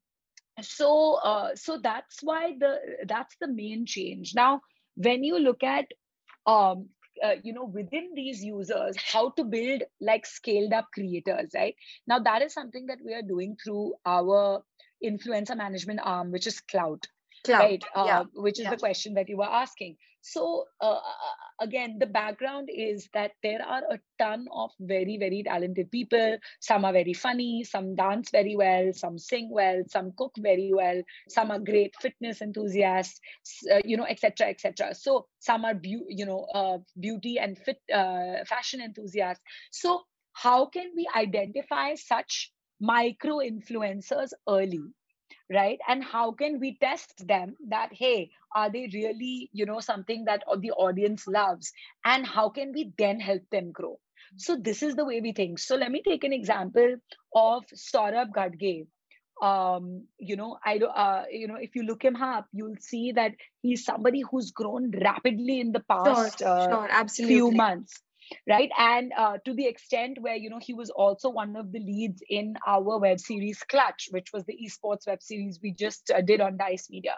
[0.61, 4.61] so uh, so that's why the that's the main change now
[4.97, 5.87] when you look at
[6.47, 6.89] um,
[7.25, 11.75] uh, you know within these users how to build like scaled up creators right
[12.07, 14.63] now that is something that we are doing through our
[15.05, 17.05] influencer management arm which is Klout
[17.47, 18.23] Klout, right uh, yeah.
[18.35, 18.71] which is yeah.
[18.71, 21.01] the question that you were asking so uh,
[21.61, 26.39] again the background is that there are a ton of very very talented people.
[26.61, 31.03] Some are very funny some dance very well some sing well some cook very well
[31.29, 33.21] some are great fitness enthusiasts
[33.73, 37.81] uh, you know etc etc so some are be- you know uh, beauty and fit
[37.93, 39.43] uh, fashion enthusiasts.
[39.71, 44.83] So how can we identify such micro influencers early
[45.53, 45.79] right?
[45.89, 50.45] And how can we test them that hey are they really you know something that
[50.59, 51.73] the audience loves?
[52.05, 53.99] And how can we then help them grow?
[54.37, 55.59] So this is the way we think.
[55.59, 56.97] So let me take an example
[57.35, 58.87] of saurabh ghadge.
[59.43, 63.33] Um you know i uh, you know if you look him up you'll see that
[63.63, 67.35] he's somebody who's grown rapidly in the past sure, uh, sure, absolutely.
[67.35, 68.01] few months
[68.49, 71.81] right and uh, to the extent where you know he was also one of the
[71.81, 76.21] leads in our web series clutch which was the esports web series we just uh,
[76.21, 77.17] did on dice media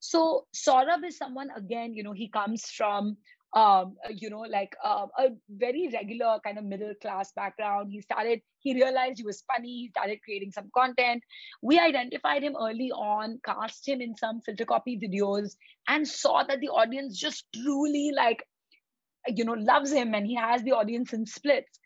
[0.00, 3.16] so saurabh is someone again you know he comes from
[3.54, 7.90] um, you know, like uh, a very regular kind of middle class background.
[7.92, 11.22] He started, he realized he was funny, he started creating some content.
[11.60, 16.60] We identified him early on, cast him in some filter copy videos, and saw that
[16.60, 18.42] the audience just truly like
[19.28, 21.78] you know loves him and he has the audience in splits.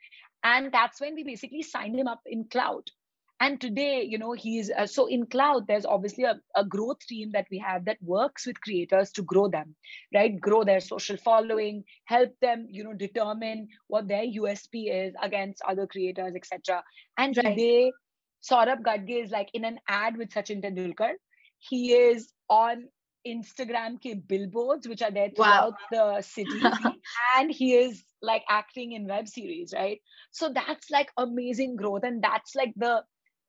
[0.45, 2.89] And that's when we basically signed him up in Klout.
[3.39, 7.33] And today you know he's uh, so in Klout there's obviously a, a growth team
[7.33, 9.75] that we have that works with creators to grow them
[10.15, 10.41] right?
[10.41, 15.87] Grow their social following help them you know determine what their usp is against other
[15.87, 16.83] creators etc
[17.19, 17.51] and right.
[17.51, 17.93] today
[18.49, 21.13] saurabh ghadge is like in an ad with sachin tendulkar.
[21.59, 22.89] He is on
[23.27, 26.17] Instagram ke billboards, which are there throughout wow.
[26.17, 26.61] the city,
[27.37, 30.01] and he is like acting in web series, right?
[30.31, 33.03] So that's like amazing growth, and that's like the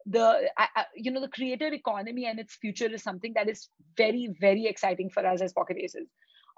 [0.05, 4.29] the uh, you know the creator economy and its future is something that is very
[4.39, 6.07] very exciting for us as pocket aces.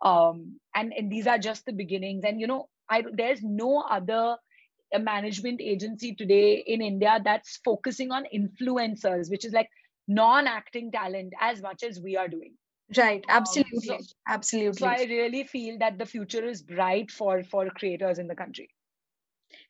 [0.03, 2.23] Um and, and these are just the beginnings.
[2.23, 4.37] And you know i there's no other
[4.99, 9.69] management agency today in india that's focusing on influencers which is like
[10.07, 12.53] non-acting talent as much as we are doing
[12.97, 13.23] right.
[13.27, 14.79] Absolutely um, so, absolutely.
[14.79, 18.69] So i really feel that the future is bright for for creators in the country.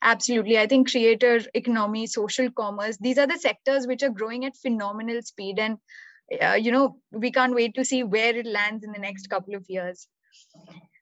[0.01, 0.57] Absolutely.
[0.57, 5.21] I think creator economy social commerce these are the sectors which are growing at phenomenal
[5.21, 5.77] speed and
[6.41, 9.55] uh, you know we can't wait to see where it lands in the next couple
[9.55, 10.07] of years.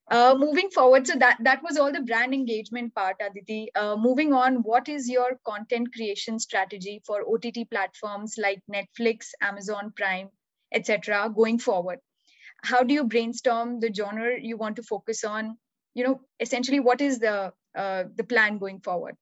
[0.10, 3.70] Uh, moving forward so that that was all the brand engagement part aditi.
[3.76, 9.92] Uh, moving on what is your content creation strategy for ott platforms like netflix amazon
[9.98, 10.30] prime
[10.72, 12.00] etc going forward
[12.64, 15.58] how do you brainstorm the genre you want to focus on?
[15.94, 19.16] You know essentially what is the uh, the plan going forward?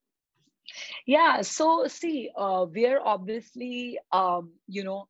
[1.06, 5.08] Yeah so see uh, we're obviously um, you know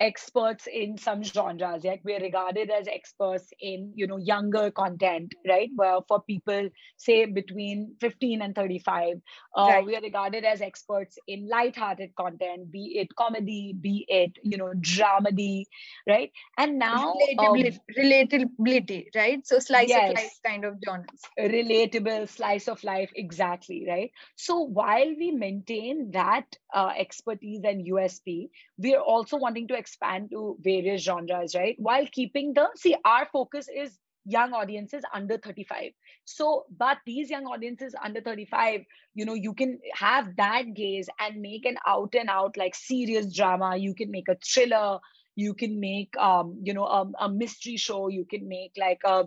[0.00, 5.70] experts in some genres like we're regarded as experts in you know younger content right?
[5.76, 9.16] Well for people say between 15 and 35
[9.56, 9.84] uh, right.
[9.84, 14.72] we are regarded as experts in light-hearted content be it comedy be it you know
[14.76, 15.64] dramedy
[16.08, 16.30] right?
[16.56, 19.46] And now relatability, um, relatability right?
[19.46, 21.20] So slice yes, of life kind of genres.
[21.38, 24.10] Relatable slice of life exactly right?
[24.36, 30.56] So while we maintain that uh, expertise and usp we're also wanting to expand to
[30.60, 31.76] various genres, right?
[31.78, 35.92] While keeping the, see, our focus is young audiences under 35
[36.24, 38.82] so but these young audiences under 35
[39.14, 43.34] you know you can have that gaze and make an out and out like serious
[43.34, 43.76] drama.
[43.76, 44.98] You can make a thriller.
[45.34, 48.08] You can make um you know a, a mystery show.
[48.08, 49.24] You can make like a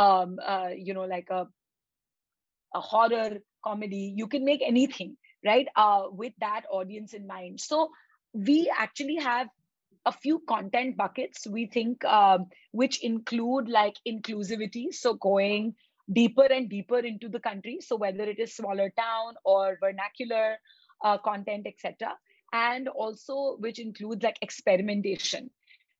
[0.00, 1.46] um uh, you know like a
[2.74, 4.14] a horror comedy.
[4.16, 7.60] You can make anything right uh with that audience in mind.
[7.60, 7.90] So
[8.32, 9.48] we actually have
[10.06, 15.74] a few content buckets we think um, which include like inclusivity so going
[16.12, 20.56] deeper and deeper into the country so whether it is smaller town or vernacular
[21.04, 22.14] uh, content etc
[22.52, 25.50] and also which includes like experimentation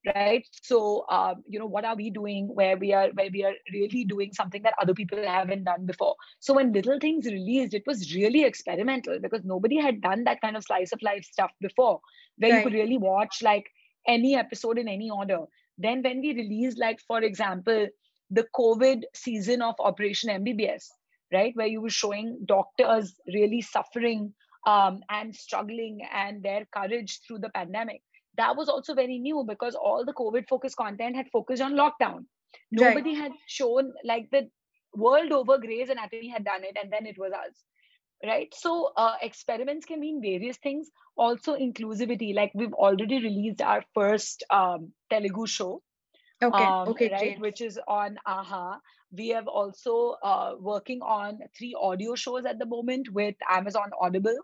[0.06, 0.46] right?
[0.62, 4.04] So um, you know what are we doing where we are where we are really
[4.04, 6.16] doing something that other people haven't done before?
[6.40, 10.56] So when little things released it was really experimental because nobody had done that kind
[10.56, 12.00] of slice of life stuff before
[12.36, 12.58] where right.
[12.58, 13.66] you could really watch like
[14.06, 15.40] any episode in any order.
[15.76, 17.88] Then when we released like for example
[18.30, 20.88] the covid season of operation mbbs
[21.32, 24.32] right where you were showing doctors really suffering
[24.66, 28.02] um, and struggling and their courage through the pandemic
[28.38, 32.26] that was also very new because all the covid focused content had focused on lockdown.
[32.72, 33.22] Nobody right.
[33.22, 34.48] had shown like the
[34.94, 37.64] world over Grey's Anatomy had done it and then it was us
[38.24, 38.52] right?
[38.52, 40.90] So uh, experiments can mean various things.
[41.16, 45.82] Also inclusivity like we've already released our first um, telugu show.
[46.42, 46.64] Okay.
[46.64, 48.78] Um, okay right which is on aha
[49.10, 54.36] we have also uh, working on three audio shows at the moment with amazon audible.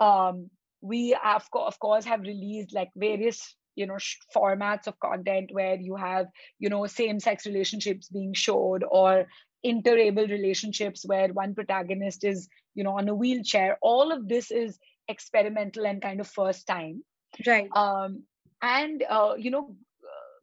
[0.00, 3.98] Um, we have, of course have released like various you know
[4.34, 6.26] formats of content where you have
[6.58, 9.26] you know same sex relationships being showed or
[9.64, 13.78] interable relationships where one protagonist is you know on a wheelchair.
[13.82, 17.02] All of this is experimental and kind of first time.
[17.46, 17.68] Right.
[17.74, 18.24] Um
[18.62, 19.76] and uh, you know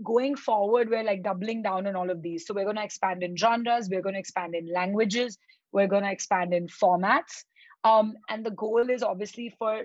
[0.04, 2.46] going forward we're like doubling down on all of these.
[2.46, 5.38] So we're going to expand in genres we're going to expand in languages
[5.72, 7.44] we're going to expand in formats.
[7.84, 9.84] Um, and the goal is obviously for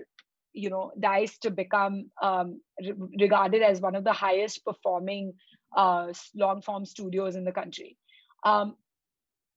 [0.53, 5.33] you know dice to become um, re- regarded as one of the highest performing
[5.75, 7.97] uh, long form studios in the country.
[8.43, 8.75] Um,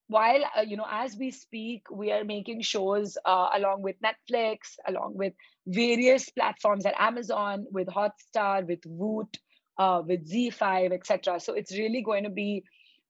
[0.09, 4.77] while uh, you know as we speak we are making shows uh, along with netflix
[4.87, 5.33] along with
[5.67, 9.37] various platforms at amazon with hotstar with voot
[9.79, 12.63] uh, with ZEE5 etc so it's really going to be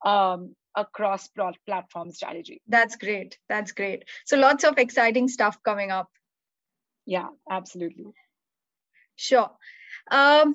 [0.07, 1.29] um, a cross
[1.66, 2.61] platform strategy.
[2.68, 3.38] That's great.
[3.49, 4.05] That's great.
[4.27, 6.11] So lots of exciting stuff coming up
[7.07, 8.07] yeah absolutely
[9.16, 9.50] sure
[10.11, 10.54] um,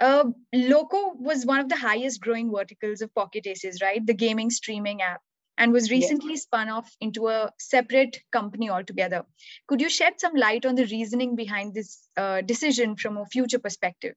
[0.00, 4.50] uh, loco was one of the highest growing verticals of pocket aces right the gaming
[4.50, 5.20] streaming app
[5.58, 6.42] and was recently yes.
[6.42, 9.24] spun off into a separate company altogether.
[9.68, 13.58] Could you shed some light on the reasoning behind this uh, decision from a future
[13.58, 14.14] perspective?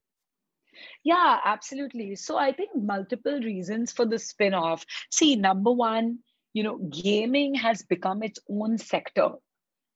[1.04, 2.16] Yeah, absolutely.
[2.16, 4.84] So I think multiple reasons for the spin off.
[5.10, 6.18] See, number one,
[6.52, 9.30] you know, gaming has become its own sector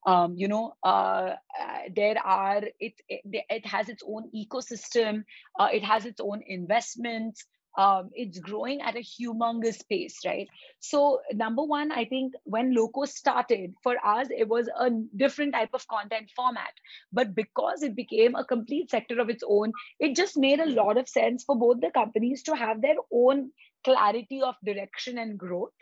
[0.06, 5.24] um, you know uh, uh, there are it, it, it has its own ecosystem
[5.58, 7.44] uh, it has its own investments
[7.78, 10.48] um, it's growing at a humongous pace right?
[10.80, 15.70] So number one i think when loco started for us it was a different type
[15.74, 16.72] of content format.
[17.12, 20.98] But because it became a complete sector of its own it just made a lot
[20.98, 23.50] of sense for both the companies to have their own
[23.84, 25.72] clarity of direction and growth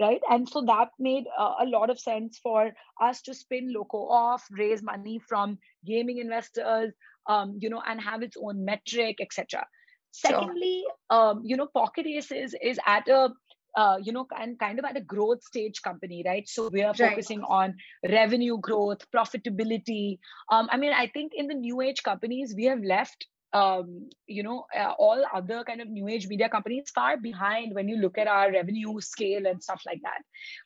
[0.00, 2.70] right and so that made uh, a lot of sense for
[3.00, 6.92] us to spin loco off raise money from gaming investors
[7.28, 9.64] um, you know and have its own metric etc
[10.12, 11.18] secondly sure.
[11.18, 13.30] um, you know pocket aces is at a
[13.74, 16.48] uh, you know, and kind of at a growth stage company, right?
[16.48, 17.10] So we are right.
[17.10, 17.74] focusing on
[18.08, 20.18] revenue growth, profitability.
[20.50, 24.42] Um, I mean, I think in the new age companies, we have left um, you
[24.42, 28.18] know, uh, all other kind of new age media companies far behind when you look
[28.18, 30.22] at our revenue scale and stuff like that,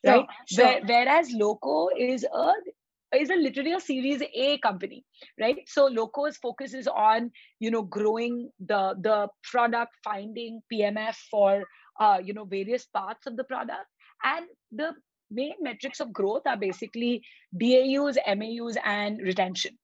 [0.09, 0.27] right?
[0.49, 0.65] Sure.
[0.65, 2.53] Where, whereas Loco is a
[3.17, 5.05] is a literally a Series A company,
[5.41, 5.57] right?
[5.67, 11.65] So Loco's focus is on you know growing the the product, finding PMF for
[11.99, 13.87] uh, you know various parts of the product,
[14.23, 14.93] and the
[15.31, 17.23] main metrics of growth are basically
[17.57, 19.77] DAUs, MAUs, and retention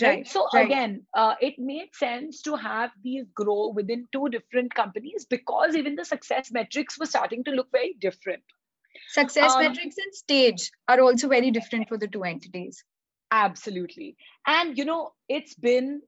[0.00, 0.66] right so right.
[0.66, 5.94] again uh, it made sense to have these grow within two different companies because even
[5.94, 8.42] the success metrics were starting to look very different.
[9.08, 12.84] Success um, metrics and stage are also very different for the two entities.
[13.30, 14.16] Absolutely.
[14.46, 16.02] And you know it's been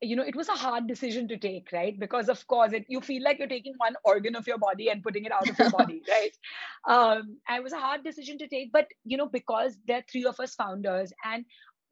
[0.00, 1.98] you know it was a hard decision to take right?
[1.98, 5.02] Because of course it, you feel like you're taking one organ of your body and
[5.02, 6.36] putting it out of your body right?
[6.88, 10.04] Um and it was a hard decision to take but you know because there are
[10.10, 11.44] three of us founders and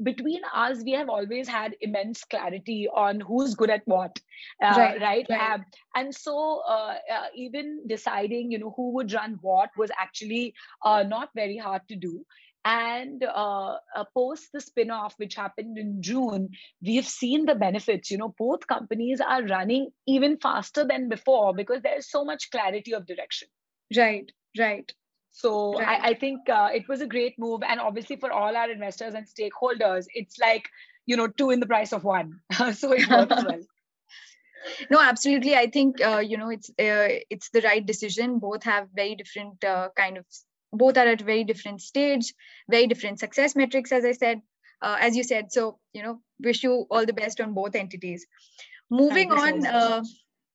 [0.02, 4.18] between us we have always had immense clarity on who's good at what
[4.62, 5.26] uh, right, right?
[5.30, 5.60] right.
[5.94, 11.02] And so uh, uh, even deciding you know who would run what was actually uh,
[11.02, 12.24] not very hard to do
[12.66, 16.48] and uh, uh, post the spin-off which happened in june
[16.82, 21.80] we've seen the benefits you know both companies are running even faster than before because
[21.82, 23.46] there's so much clarity of direction
[23.96, 24.92] right right
[25.36, 26.00] so right.
[26.02, 27.60] I, I, think uh, it was a great move.
[27.62, 30.66] And obviously for all our investors and stakeholders, it's like,
[31.04, 32.40] you know, two in the price of one.
[32.72, 33.60] so it works well.
[34.90, 35.54] No, absolutely.
[35.54, 38.38] I think, uh, you know, it's uh, it's the right decision.
[38.38, 40.24] Both have very different uh, kind of,
[40.72, 42.32] both are at very different stage,
[42.70, 44.40] very different success metrics, as I said,
[44.80, 45.52] uh, as you said.
[45.52, 48.26] So, you know, wish you all the best on both entities.
[48.88, 49.66] Moving on,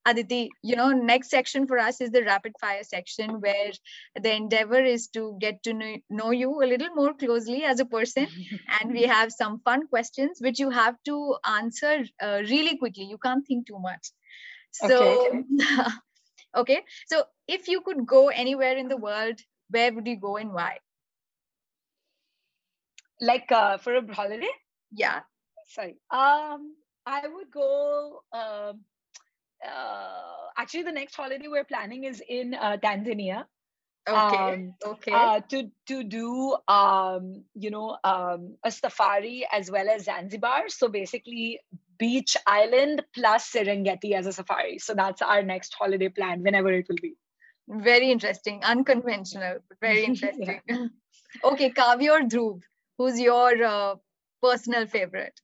[0.05, 3.71] Aditi, you know, next section for us is the rapid fire section where
[4.19, 7.85] the endeavor is to get to know, know you a little more closely as a
[7.85, 8.27] person.
[8.81, 13.03] and we have some fun questions which you have to answer uh, really quickly.
[13.03, 14.11] You can't think too much.
[14.71, 15.43] So, okay.
[16.55, 16.81] okay.
[17.07, 19.39] So, if you could go anywhere in the world,
[19.69, 20.77] where would you go and why?
[23.19, 24.49] Like uh, for a holiday?
[24.91, 25.19] Yeah.
[25.67, 25.97] Sorry.
[26.09, 26.75] Um,
[27.05, 28.23] I would go.
[28.33, 28.81] Um,
[29.65, 33.45] uh, actually the next holiday we're planning is in uh, Tanzania.
[34.09, 34.53] Okay.
[34.53, 35.11] Um, okay.
[35.13, 40.69] Uh, to to do um, you know um, a safari as well as Zanzibar.
[40.69, 41.59] So basically,
[41.99, 44.79] beach island plus Serengeti as a safari.
[44.79, 47.15] So that's our next holiday plan, whenever it will be.
[47.67, 50.61] Very interesting, unconventional, very interesting.
[51.43, 52.61] okay, Kavya or Dhruv,
[52.97, 53.95] who's your uh,
[54.41, 55.39] personal favorite?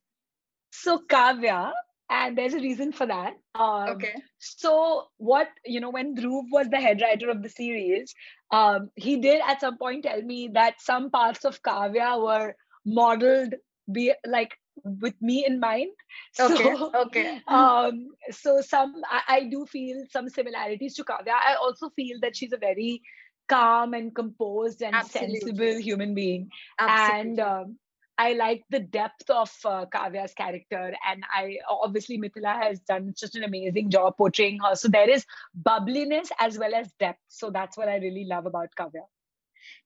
[0.72, 1.72] So Kavya,
[2.10, 3.34] and there's a reason for that.
[3.54, 4.14] Um, okay.
[4.38, 8.14] So what you know, when Dhruv was the head writer of the series,
[8.50, 12.54] um, he did at some point tell me that some parts of Kavya were
[12.84, 13.54] modeled
[13.90, 14.54] be like
[14.84, 15.90] with me in mind.
[16.38, 16.54] Okay.
[16.78, 17.40] So, okay.
[17.48, 21.32] Um, so some I, I do feel some similarities to Kavya.
[21.32, 23.02] I also feel that she's a very
[23.48, 25.40] calm and composed and Absolutely.
[25.40, 26.50] sensible human being.
[26.78, 27.30] Absolutely.
[27.30, 27.78] And um,
[28.18, 33.36] I like the depth of uh, Kavya's character, and I obviously Mithila has done such
[33.36, 34.74] an amazing job portraying her.
[34.74, 37.20] So there is bubbliness as well as depth.
[37.28, 39.06] So that's what I really love about Kavya.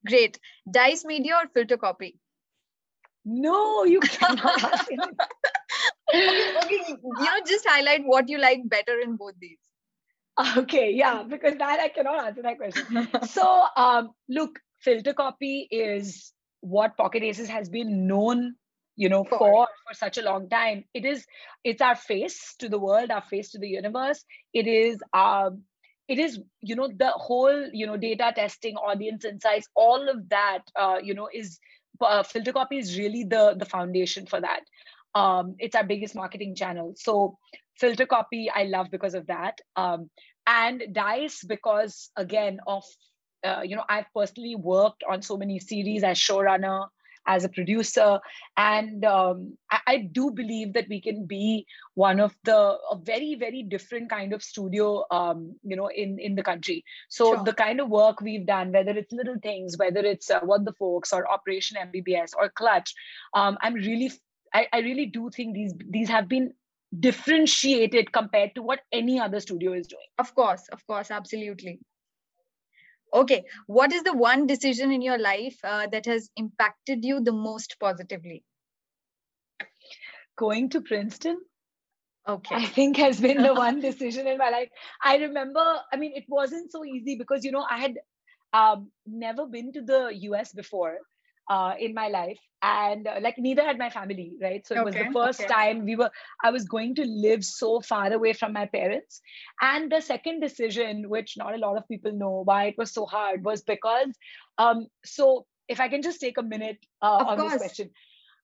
[0.07, 0.39] Great.
[0.71, 2.19] Dice media or filter copy?
[3.25, 4.65] No, you cannot.
[4.65, 4.97] okay,
[6.15, 9.59] okay, you know, just highlight what you like better in both these.
[10.57, 13.09] Okay, yeah, because that I cannot answer that question.
[13.29, 18.57] so, um, look, filter copy is what Pocket Aces has been known
[18.97, 19.69] you know for.
[19.89, 20.85] for such a long time.
[20.95, 21.27] It is
[21.65, 24.25] it's our face to the world our face to the universe.
[24.55, 25.63] It is um
[26.09, 30.63] it is you know the whole you know data testing audience insights all of that
[30.77, 31.59] uh, you know is
[32.01, 34.61] uh, filter copy is really the the foundation for that.
[35.15, 36.95] Um, it's our biggest marketing channel.
[36.97, 37.39] So
[37.79, 39.61] filter copy i love because of that.
[39.77, 40.11] Um,
[40.47, 42.85] and dice because again of
[43.45, 46.87] uh, you know i've personally worked on so many series as showrunner
[47.27, 48.19] as a producer
[48.57, 53.37] and um, I, I, do believe that we can be one of the a very
[53.37, 56.85] very different kind of studio um, you know in in the country.
[57.09, 57.45] So sure.
[57.45, 60.73] the kind of work we've done whether it's little things whether it's uh, what the
[60.73, 62.95] folks or operation mbbs or clutch
[63.35, 64.11] um, i'm really
[64.55, 66.53] I, I really do think these these have been
[66.99, 70.11] differentiated compared to what any other studio is doing.
[70.19, 71.81] Of course of course absolutely
[73.15, 77.33] Okay, what is the one decision in your life uh, that has impacted you the
[77.33, 78.45] most positively?
[80.37, 81.41] Going to Princeton.
[82.27, 82.55] Okay.
[82.55, 84.69] I think has been the one decision in my life.
[85.03, 87.99] I remember, I mean, it wasn't so easy because, you know, I had
[88.53, 90.99] um, never been to the US before
[91.49, 92.39] uh, in my life.
[92.63, 94.65] And uh, like neither had my family right?
[94.67, 95.53] So it okay, was the first okay.
[95.53, 96.11] time we were
[96.45, 99.21] i was going to live so far away from my parents.
[99.61, 103.05] And the second decision which not a lot of people know why it was so
[103.05, 104.15] hard was because
[104.59, 107.53] um so if i can just take a minute uh, on course.
[107.53, 107.91] this question.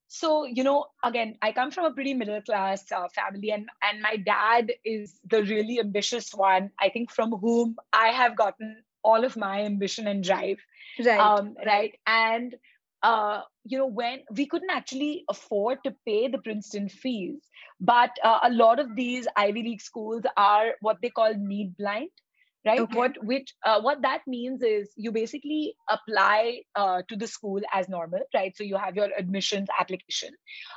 [0.09, 4.03] So you know again i come from a pretty middle class uh, family and and
[4.03, 8.78] my dad is the really ambitious one i think from whom i have gotten
[9.09, 10.59] all of my ambition and drive.
[11.05, 11.94] Right um, right.
[12.07, 12.55] And
[13.03, 17.40] uh, you know, when we couldn't actually afford to pay the Princeton fees,
[17.80, 22.11] but uh, a lot of these Ivy League schools are what they call need blind
[22.68, 22.80] right?
[22.80, 22.98] Okay.
[22.98, 27.88] what which uh, what that means is you basically apply uh, to the school as
[27.88, 28.56] normal right?
[28.56, 30.30] So you have your admissions application.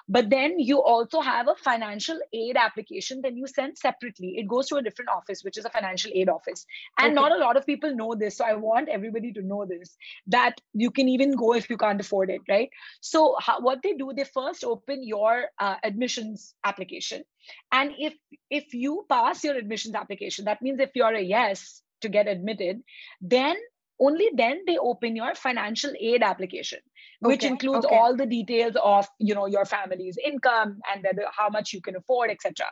[0.08, 4.36] But then you also have a financial aid application then you send separately.
[4.38, 6.66] It goes to a different office which is a financial aid office.
[6.98, 7.22] And okay.
[7.22, 9.96] not a lot of people know this so i want everybody to know this
[10.28, 12.70] that you can even go if you can't afford it right?
[13.02, 17.24] So how, what they do they first open your uh, admissions application
[17.72, 18.14] and if
[18.50, 22.82] if you pass your admissions application that means if you're a yes to get admitted
[23.22, 23.56] then
[24.00, 26.80] only then they open your financial aid application
[27.20, 27.96] which okay, includes okay.
[27.96, 31.96] all the details of you know your family's income and whether how much you can
[31.96, 32.66] afford etc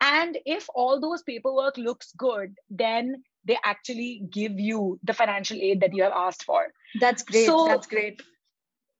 [0.00, 5.80] and if all those paperwork looks good then they actually give you the financial aid
[5.80, 6.66] that you have asked for.
[7.00, 8.22] That's great so, that's great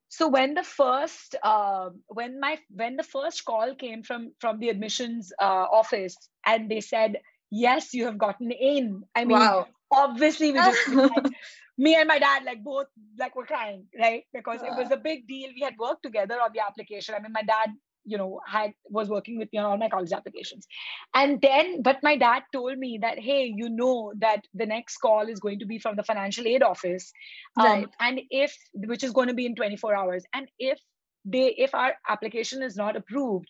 [0.08, 4.68] so when the first uh, when my when the first call came from from the
[4.70, 7.18] admissions uh, office and they said
[7.50, 9.02] yes you have gotten in.
[9.14, 9.66] I mean wow.
[9.92, 11.26] obviously we just like,
[11.78, 12.86] me and my dad like both
[13.18, 14.24] like were crying right?
[14.32, 15.50] Because it was a big deal.
[15.54, 17.14] We had worked together on the application.
[17.14, 17.70] I mean my dad
[18.08, 20.66] you know had was working with me on all my college applications
[21.14, 25.28] and then but my dad told me that hey you know that the next call
[25.28, 27.12] is going to be from the financial aid office
[27.58, 27.88] um, right.
[28.00, 30.80] and if which is going to be in 24 hours and if
[31.24, 33.48] they if our application is not approved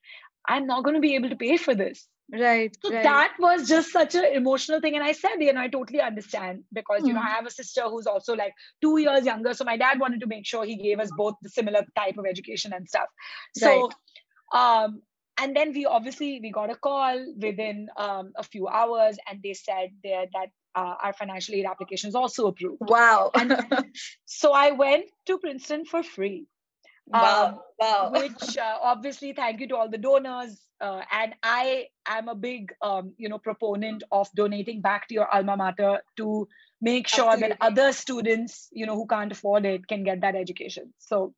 [0.48, 3.04] i'm not going to be able to pay for this right so right.
[3.04, 6.62] that was just such an emotional thing and i said you know i totally understand
[6.72, 7.26] because you know hmm.
[7.26, 8.52] i have a sister who's also like
[8.82, 11.48] two years younger so my dad wanted to make sure he gave us both the
[11.48, 13.08] similar type of education and stuff
[13.56, 13.94] so right
[14.52, 15.02] um,
[15.40, 19.54] and then we obviously we got a call within um, a few hours and they
[19.54, 22.80] said there that uh, our financial aid application is also approved.
[22.80, 23.30] Wow.
[23.34, 23.56] And
[24.24, 26.46] so i went to princeton for free.
[27.06, 28.10] Wow um, wow.
[28.20, 32.74] which uh, obviously thank you to all the donors uh, and i am a big
[32.82, 36.46] um, you know proponent of donating back to your alma mater to
[36.82, 37.48] make sure Absolutely.
[37.48, 40.92] that other students you know who can't afford it can get that education.
[40.98, 41.34] So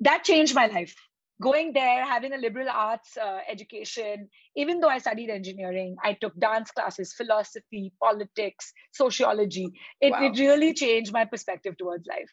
[0.00, 0.94] that changed my life
[1.40, 6.38] going there, having a liberal arts uh, education, even though I studied engineering, I took
[6.38, 9.68] dance classes, philosophy, politics, sociology.
[10.00, 10.26] It, wow.
[10.26, 12.30] it really changed my perspective towards life.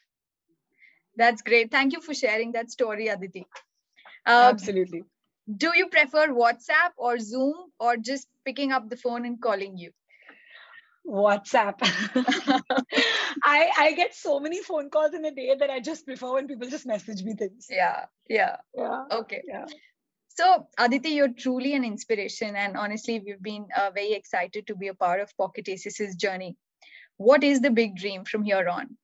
[1.15, 1.71] That's great.
[1.71, 3.47] Thank you for sharing that story, Aditi.
[4.25, 5.03] Um, Absolutely.
[5.55, 9.91] Do you prefer WhatsApp or Zoom or just picking up the phone and calling you?
[11.07, 11.79] WhatsApp.
[13.43, 16.47] I I get so many phone calls in a day that I just prefer when
[16.47, 17.67] people just message me things.
[17.69, 18.57] Yeah, yeah.
[18.75, 19.03] Yeah.
[19.11, 19.41] Okay.
[19.47, 19.65] Yeah.
[20.29, 24.89] So, Aditi, you're truly an inspiration, and honestly, we've been uh, very excited to be
[24.89, 26.55] a part of Pocket Aces's journey.
[27.17, 28.97] What is the big dream from here on?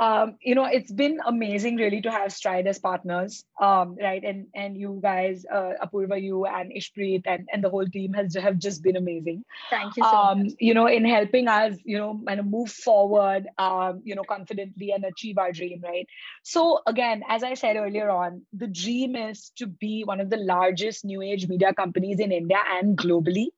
[0.00, 4.22] Um, you know, it's been amazing really to have Stride as partners, um, right?
[4.24, 8.34] And and you guys, uh, Apurva, you and Ishpreet and, and the whole team has
[8.34, 9.44] have just been amazing.
[9.70, 10.52] Thank you so um, much.
[10.58, 14.90] You know, in helping us, you know, kind of move forward, um, you know, confidently
[14.90, 16.08] and achieve our dream, right?
[16.42, 20.38] So again, as I said earlier on, the dream is to be one of the
[20.38, 23.48] largest new age media companies in India and globally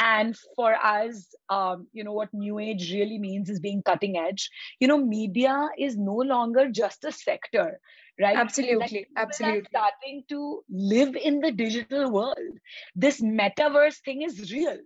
[0.00, 4.50] and for us um, you know what new age really means is being cutting edge.
[4.80, 7.80] You know media is no longer just a sector
[8.20, 8.36] right?
[8.36, 9.68] Absolutely like absolutely.
[9.68, 12.58] starting to live in the digital world.
[12.94, 14.78] This metaverse thing is real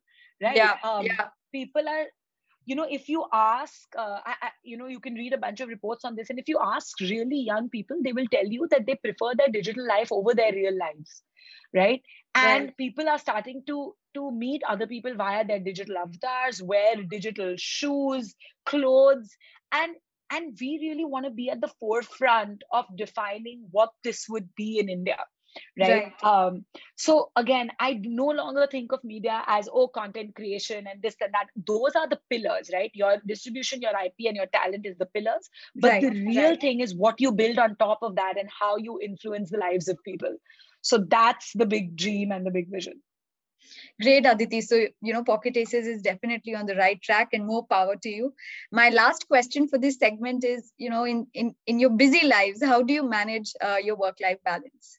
[0.42, 0.56] right?
[0.56, 1.28] Yeah, um, yeah.
[1.52, 2.06] people are
[2.64, 5.60] you know if you ask uh, I, I, you know you can read a bunch
[5.60, 8.66] of reports on this and if you ask really young people they will tell you
[8.70, 11.22] that they prefer their digital life over their real lives
[11.74, 12.02] right
[12.34, 12.76] and right.
[12.76, 18.34] people are starting to to meet other people via their digital avatars wear digital shoes
[18.66, 19.36] clothes
[19.72, 19.94] and
[20.30, 24.78] and we really want to be at the forefront of defining what this would be
[24.78, 25.18] in india
[25.78, 26.24] right, right.
[26.24, 26.64] Um,
[26.96, 31.32] so again i no longer think of media as oh content creation and this and
[31.34, 35.07] that those are the pillars right your distribution your ip and your talent is the
[35.07, 36.03] pillars but right.
[36.03, 36.61] the real right.
[36.61, 39.88] thing is what you build on top of that and how you influence the lives
[39.88, 40.36] of people
[40.80, 43.00] so that's the big dream and the big vision
[44.00, 44.61] Great, Aditi.
[44.61, 48.09] So, you know, Pocket Aces is definitely on the right track and more power to
[48.09, 48.34] you.
[48.70, 52.62] My last question for this segment is, you know, in, in, in your busy lives,
[52.62, 54.98] how do you manage uh, your work-life balance?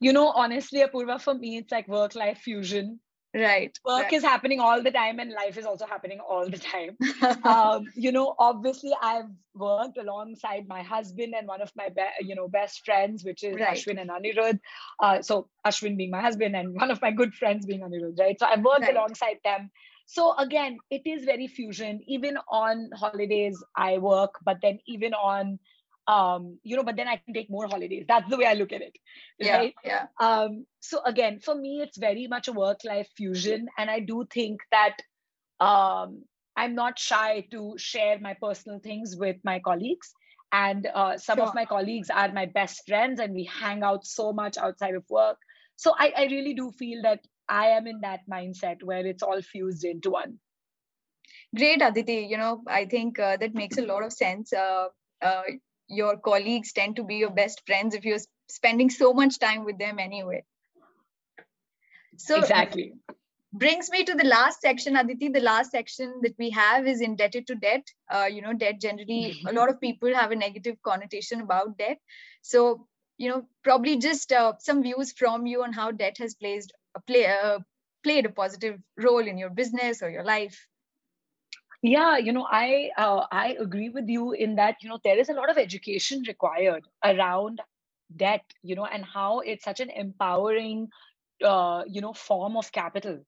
[0.00, 3.00] You know, honestly, Apurva, for me, it's like work-life fusion
[3.34, 4.12] right work right.
[4.12, 6.96] is happening all the time and life is also happening all the time
[7.44, 12.34] um, you know obviously i've worked alongside my husband and one of my be- you
[12.34, 13.78] know best friends which is right.
[13.78, 14.58] ashwin and anirudh
[15.00, 18.38] uh, so ashwin being my husband and one of my good friends being anirudh right
[18.38, 18.94] so i've worked right.
[18.94, 19.70] alongside them
[20.04, 25.58] so again it is very fusion even on holidays i work but then even on
[26.08, 28.04] um you know but then i can take more holidays.
[28.08, 28.96] That's the way i look at it
[29.40, 29.74] right?
[29.84, 30.44] yeah, yeah.
[30.44, 34.26] um so again for me it's very much a work life fusion and i do
[34.30, 34.96] think that
[35.60, 36.24] um
[36.56, 40.12] i'm not shy to share my personal things with my colleagues
[40.52, 41.46] and uh, some sure.
[41.46, 45.04] of my colleagues are my best friends and we hang out so much outside of
[45.08, 45.38] work.
[45.76, 49.42] So I, I really do feel that i am in that mindset where it's all
[49.42, 50.38] fused into one.
[51.56, 52.26] Great aditi.
[52.30, 54.52] You know i think uh, that makes a lot of sense.
[54.52, 54.88] Uh,
[55.22, 55.42] uh,
[55.92, 59.78] your colleagues tend to be your best friends if you're spending so much time with
[59.78, 60.44] them anyway.
[62.16, 62.92] So exactly.
[63.52, 65.28] brings me to the last section aditi.
[65.28, 67.86] The last section that we have is indebted to debt.
[68.10, 71.98] Uh, you know debt generally a lot of people have a negative connotation about debt.
[72.42, 72.86] So
[73.18, 76.64] you know probably just uh, some views from you on how debt has played
[76.94, 77.58] a play uh,
[78.02, 80.66] played a positive role in your business or your life
[81.82, 85.28] yeah you know i uh, i agree with you in that you know there is
[85.28, 87.60] a lot of education required around
[88.16, 90.88] debt you know and how it's such an empowering
[91.44, 93.18] uh, you know form of capital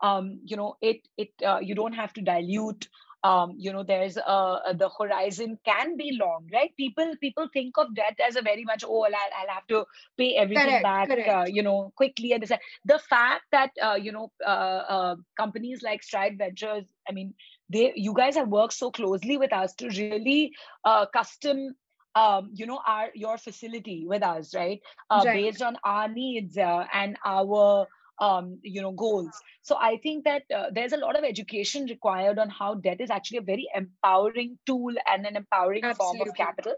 [0.00, 2.88] um, you know it it uh, you don't have to dilute
[3.24, 7.94] um, you know there's uh, the horizon can be long right people people think of
[7.94, 9.84] debt as a very much oh i'll, I'll have to
[10.18, 11.28] pay everything correct, back correct.
[11.28, 12.52] Uh, you know quickly and this,
[12.84, 17.34] the fact that uh, you know uh, uh, companies like stride ventures i mean
[17.70, 20.52] they you guys have worked so closely with us to really
[20.84, 21.74] uh, custom
[22.14, 25.34] um, you know our your facility with us right, uh, right.
[25.34, 27.86] based on our needs uh, and our
[28.20, 29.30] um, you know goals.
[29.62, 33.10] So i think that uh, there's a lot of education required on how debt is
[33.10, 36.18] actually a very empowering tool and an empowering Absolutely.
[36.18, 36.74] form of capital.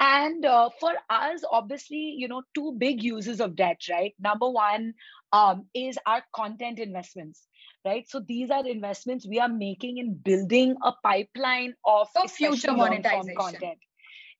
[0.00, 4.14] And uh, for us obviously you know two big uses of debt right?
[4.18, 4.94] Number one
[5.32, 7.46] um, is our content investments
[7.86, 8.08] right?
[8.08, 13.36] So these are investments we are making in building a pipeline of For future monetization.
[13.36, 13.78] content.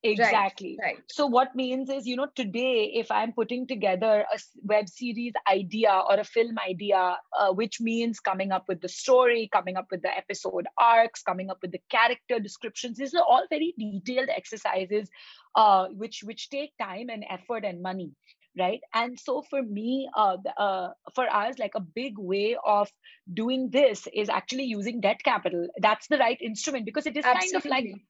[0.02, 0.76] Exactly.
[0.80, 4.88] right, right, so what means is you know today if i'm putting together a web
[4.88, 9.76] series idea or a film idea uh, which means coming up with the story coming
[9.76, 13.74] up with the episode arcs coming up with the character descriptions these are all very
[13.78, 15.08] detailed exercises
[15.56, 18.12] uh, which which take time and effort and money
[18.58, 22.90] right and so for me uh, uh, for us like a big way of
[23.32, 27.50] doing this is actually using debt capital that's the right instrument because it is Absolutely.
[27.50, 28.00] kind of like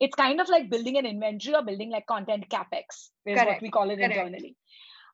[0.00, 3.46] it's kind of like building an inventory or building like content capex is Correct.
[3.46, 4.16] what we call it Correct.
[4.16, 4.56] internally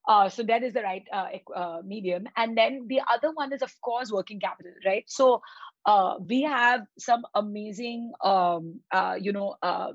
[0.08, 3.62] uh, so that is the right uh, uh, medium and then the other one is
[3.62, 5.40] of course working capital right so
[5.86, 9.92] uh, we have some amazing um, uh, you know uh,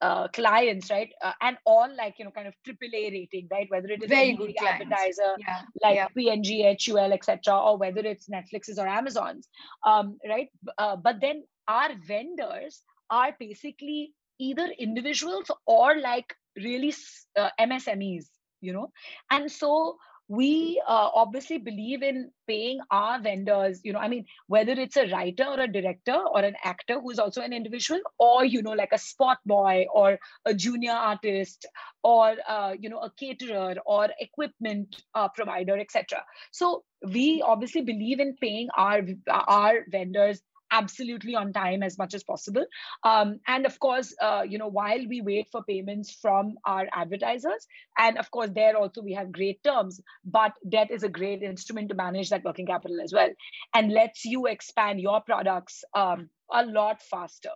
[0.00, 1.10] uh, clients, right?
[1.22, 3.66] Uh, and all like, you know, kind of AAA rating, right?
[3.70, 5.62] Whether it is very good advertiser yeah.
[5.82, 6.08] like yeah.
[6.16, 9.48] P&G, HUL, etc., or whether it's Netflix's or Amazon's,
[9.84, 10.48] um, right?
[10.78, 16.94] Uh, but then our vendors are basically either individuals or like really
[17.38, 18.26] uh, MSMEs,
[18.60, 18.90] you know,
[19.30, 19.96] and so
[20.28, 25.06] we uh, obviously believe in paying our vendors you know i mean whether it's a
[25.08, 28.92] writer or a director or an actor who's also an individual or you know like
[28.92, 31.66] a spot boy or a junior artist
[32.02, 38.18] or uh, you know a caterer or equipment uh, provider etc so we obviously believe
[38.18, 40.40] in paying our our vendors
[40.70, 42.64] absolutely on time as much as possible.
[43.04, 47.66] Um, and of course, uh, you know, while we wait for payments from our advertisers,
[47.98, 51.88] and of course, there also we have great terms, but debt is a great instrument
[51.90, 53.30] to manage that working capital as well,
[53.74, 57.50] and lets you expand your products um, a lot faster.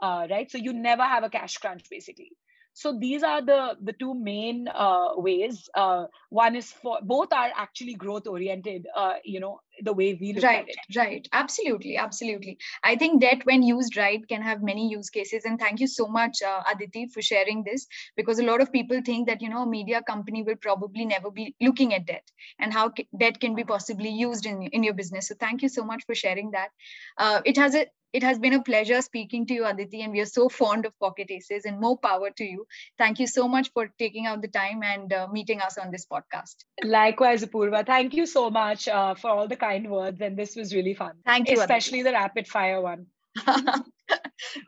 [0.00, 2.30] Uh, right, so you never have a cash crunch basically
[2.78, 7.50] so these are the the two main uh, ways uh, one is for both are
[7.56, 10.96] actually growth oriented uh, you know the way we look right, at it.
[10.96, 11.28] right.
[11.32, 12.58] Absolutely absolutely.
[12.82, 15.44] I think that when used right can have many use cases.
[15.44, 19.00] And thank you so much uh, aditi for sharing this because a lot of people
[19.04, 22.72] think that you know a media company will probably never be looking at debt and
[22.72, 25.28] how debt can be possibly used in, in your business.
[25.28, 26.68] So thank you so much for sharing that.
[27.16, 30.20] Uh, it has a it has been a pleasure speaking to you, Aditi, and we
[30.20, 32.66] are so fond of Pocket Aces and more power to you.
[32.96, 36.06] Thank you so much for taking out the time and uh, meeting us on this
[36.06, 36.56] podcast.
[36.82, 37.84] Likewise, Apurva.
[37.86, 41.12] Thank you so much uh, for all the kind words, and this was really fun.
[41.26, 41.60] Thank you.
[41.60, 42.10] Especially Aditi.
[42.10, 43.06] the rapid fire one.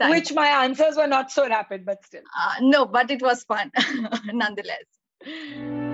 [0.00, 2.22] Which my answers were not so rapid, but still.
[2.38, 3.70] Uh, no, but it was fun
[4.26, 5.89] nonetheless.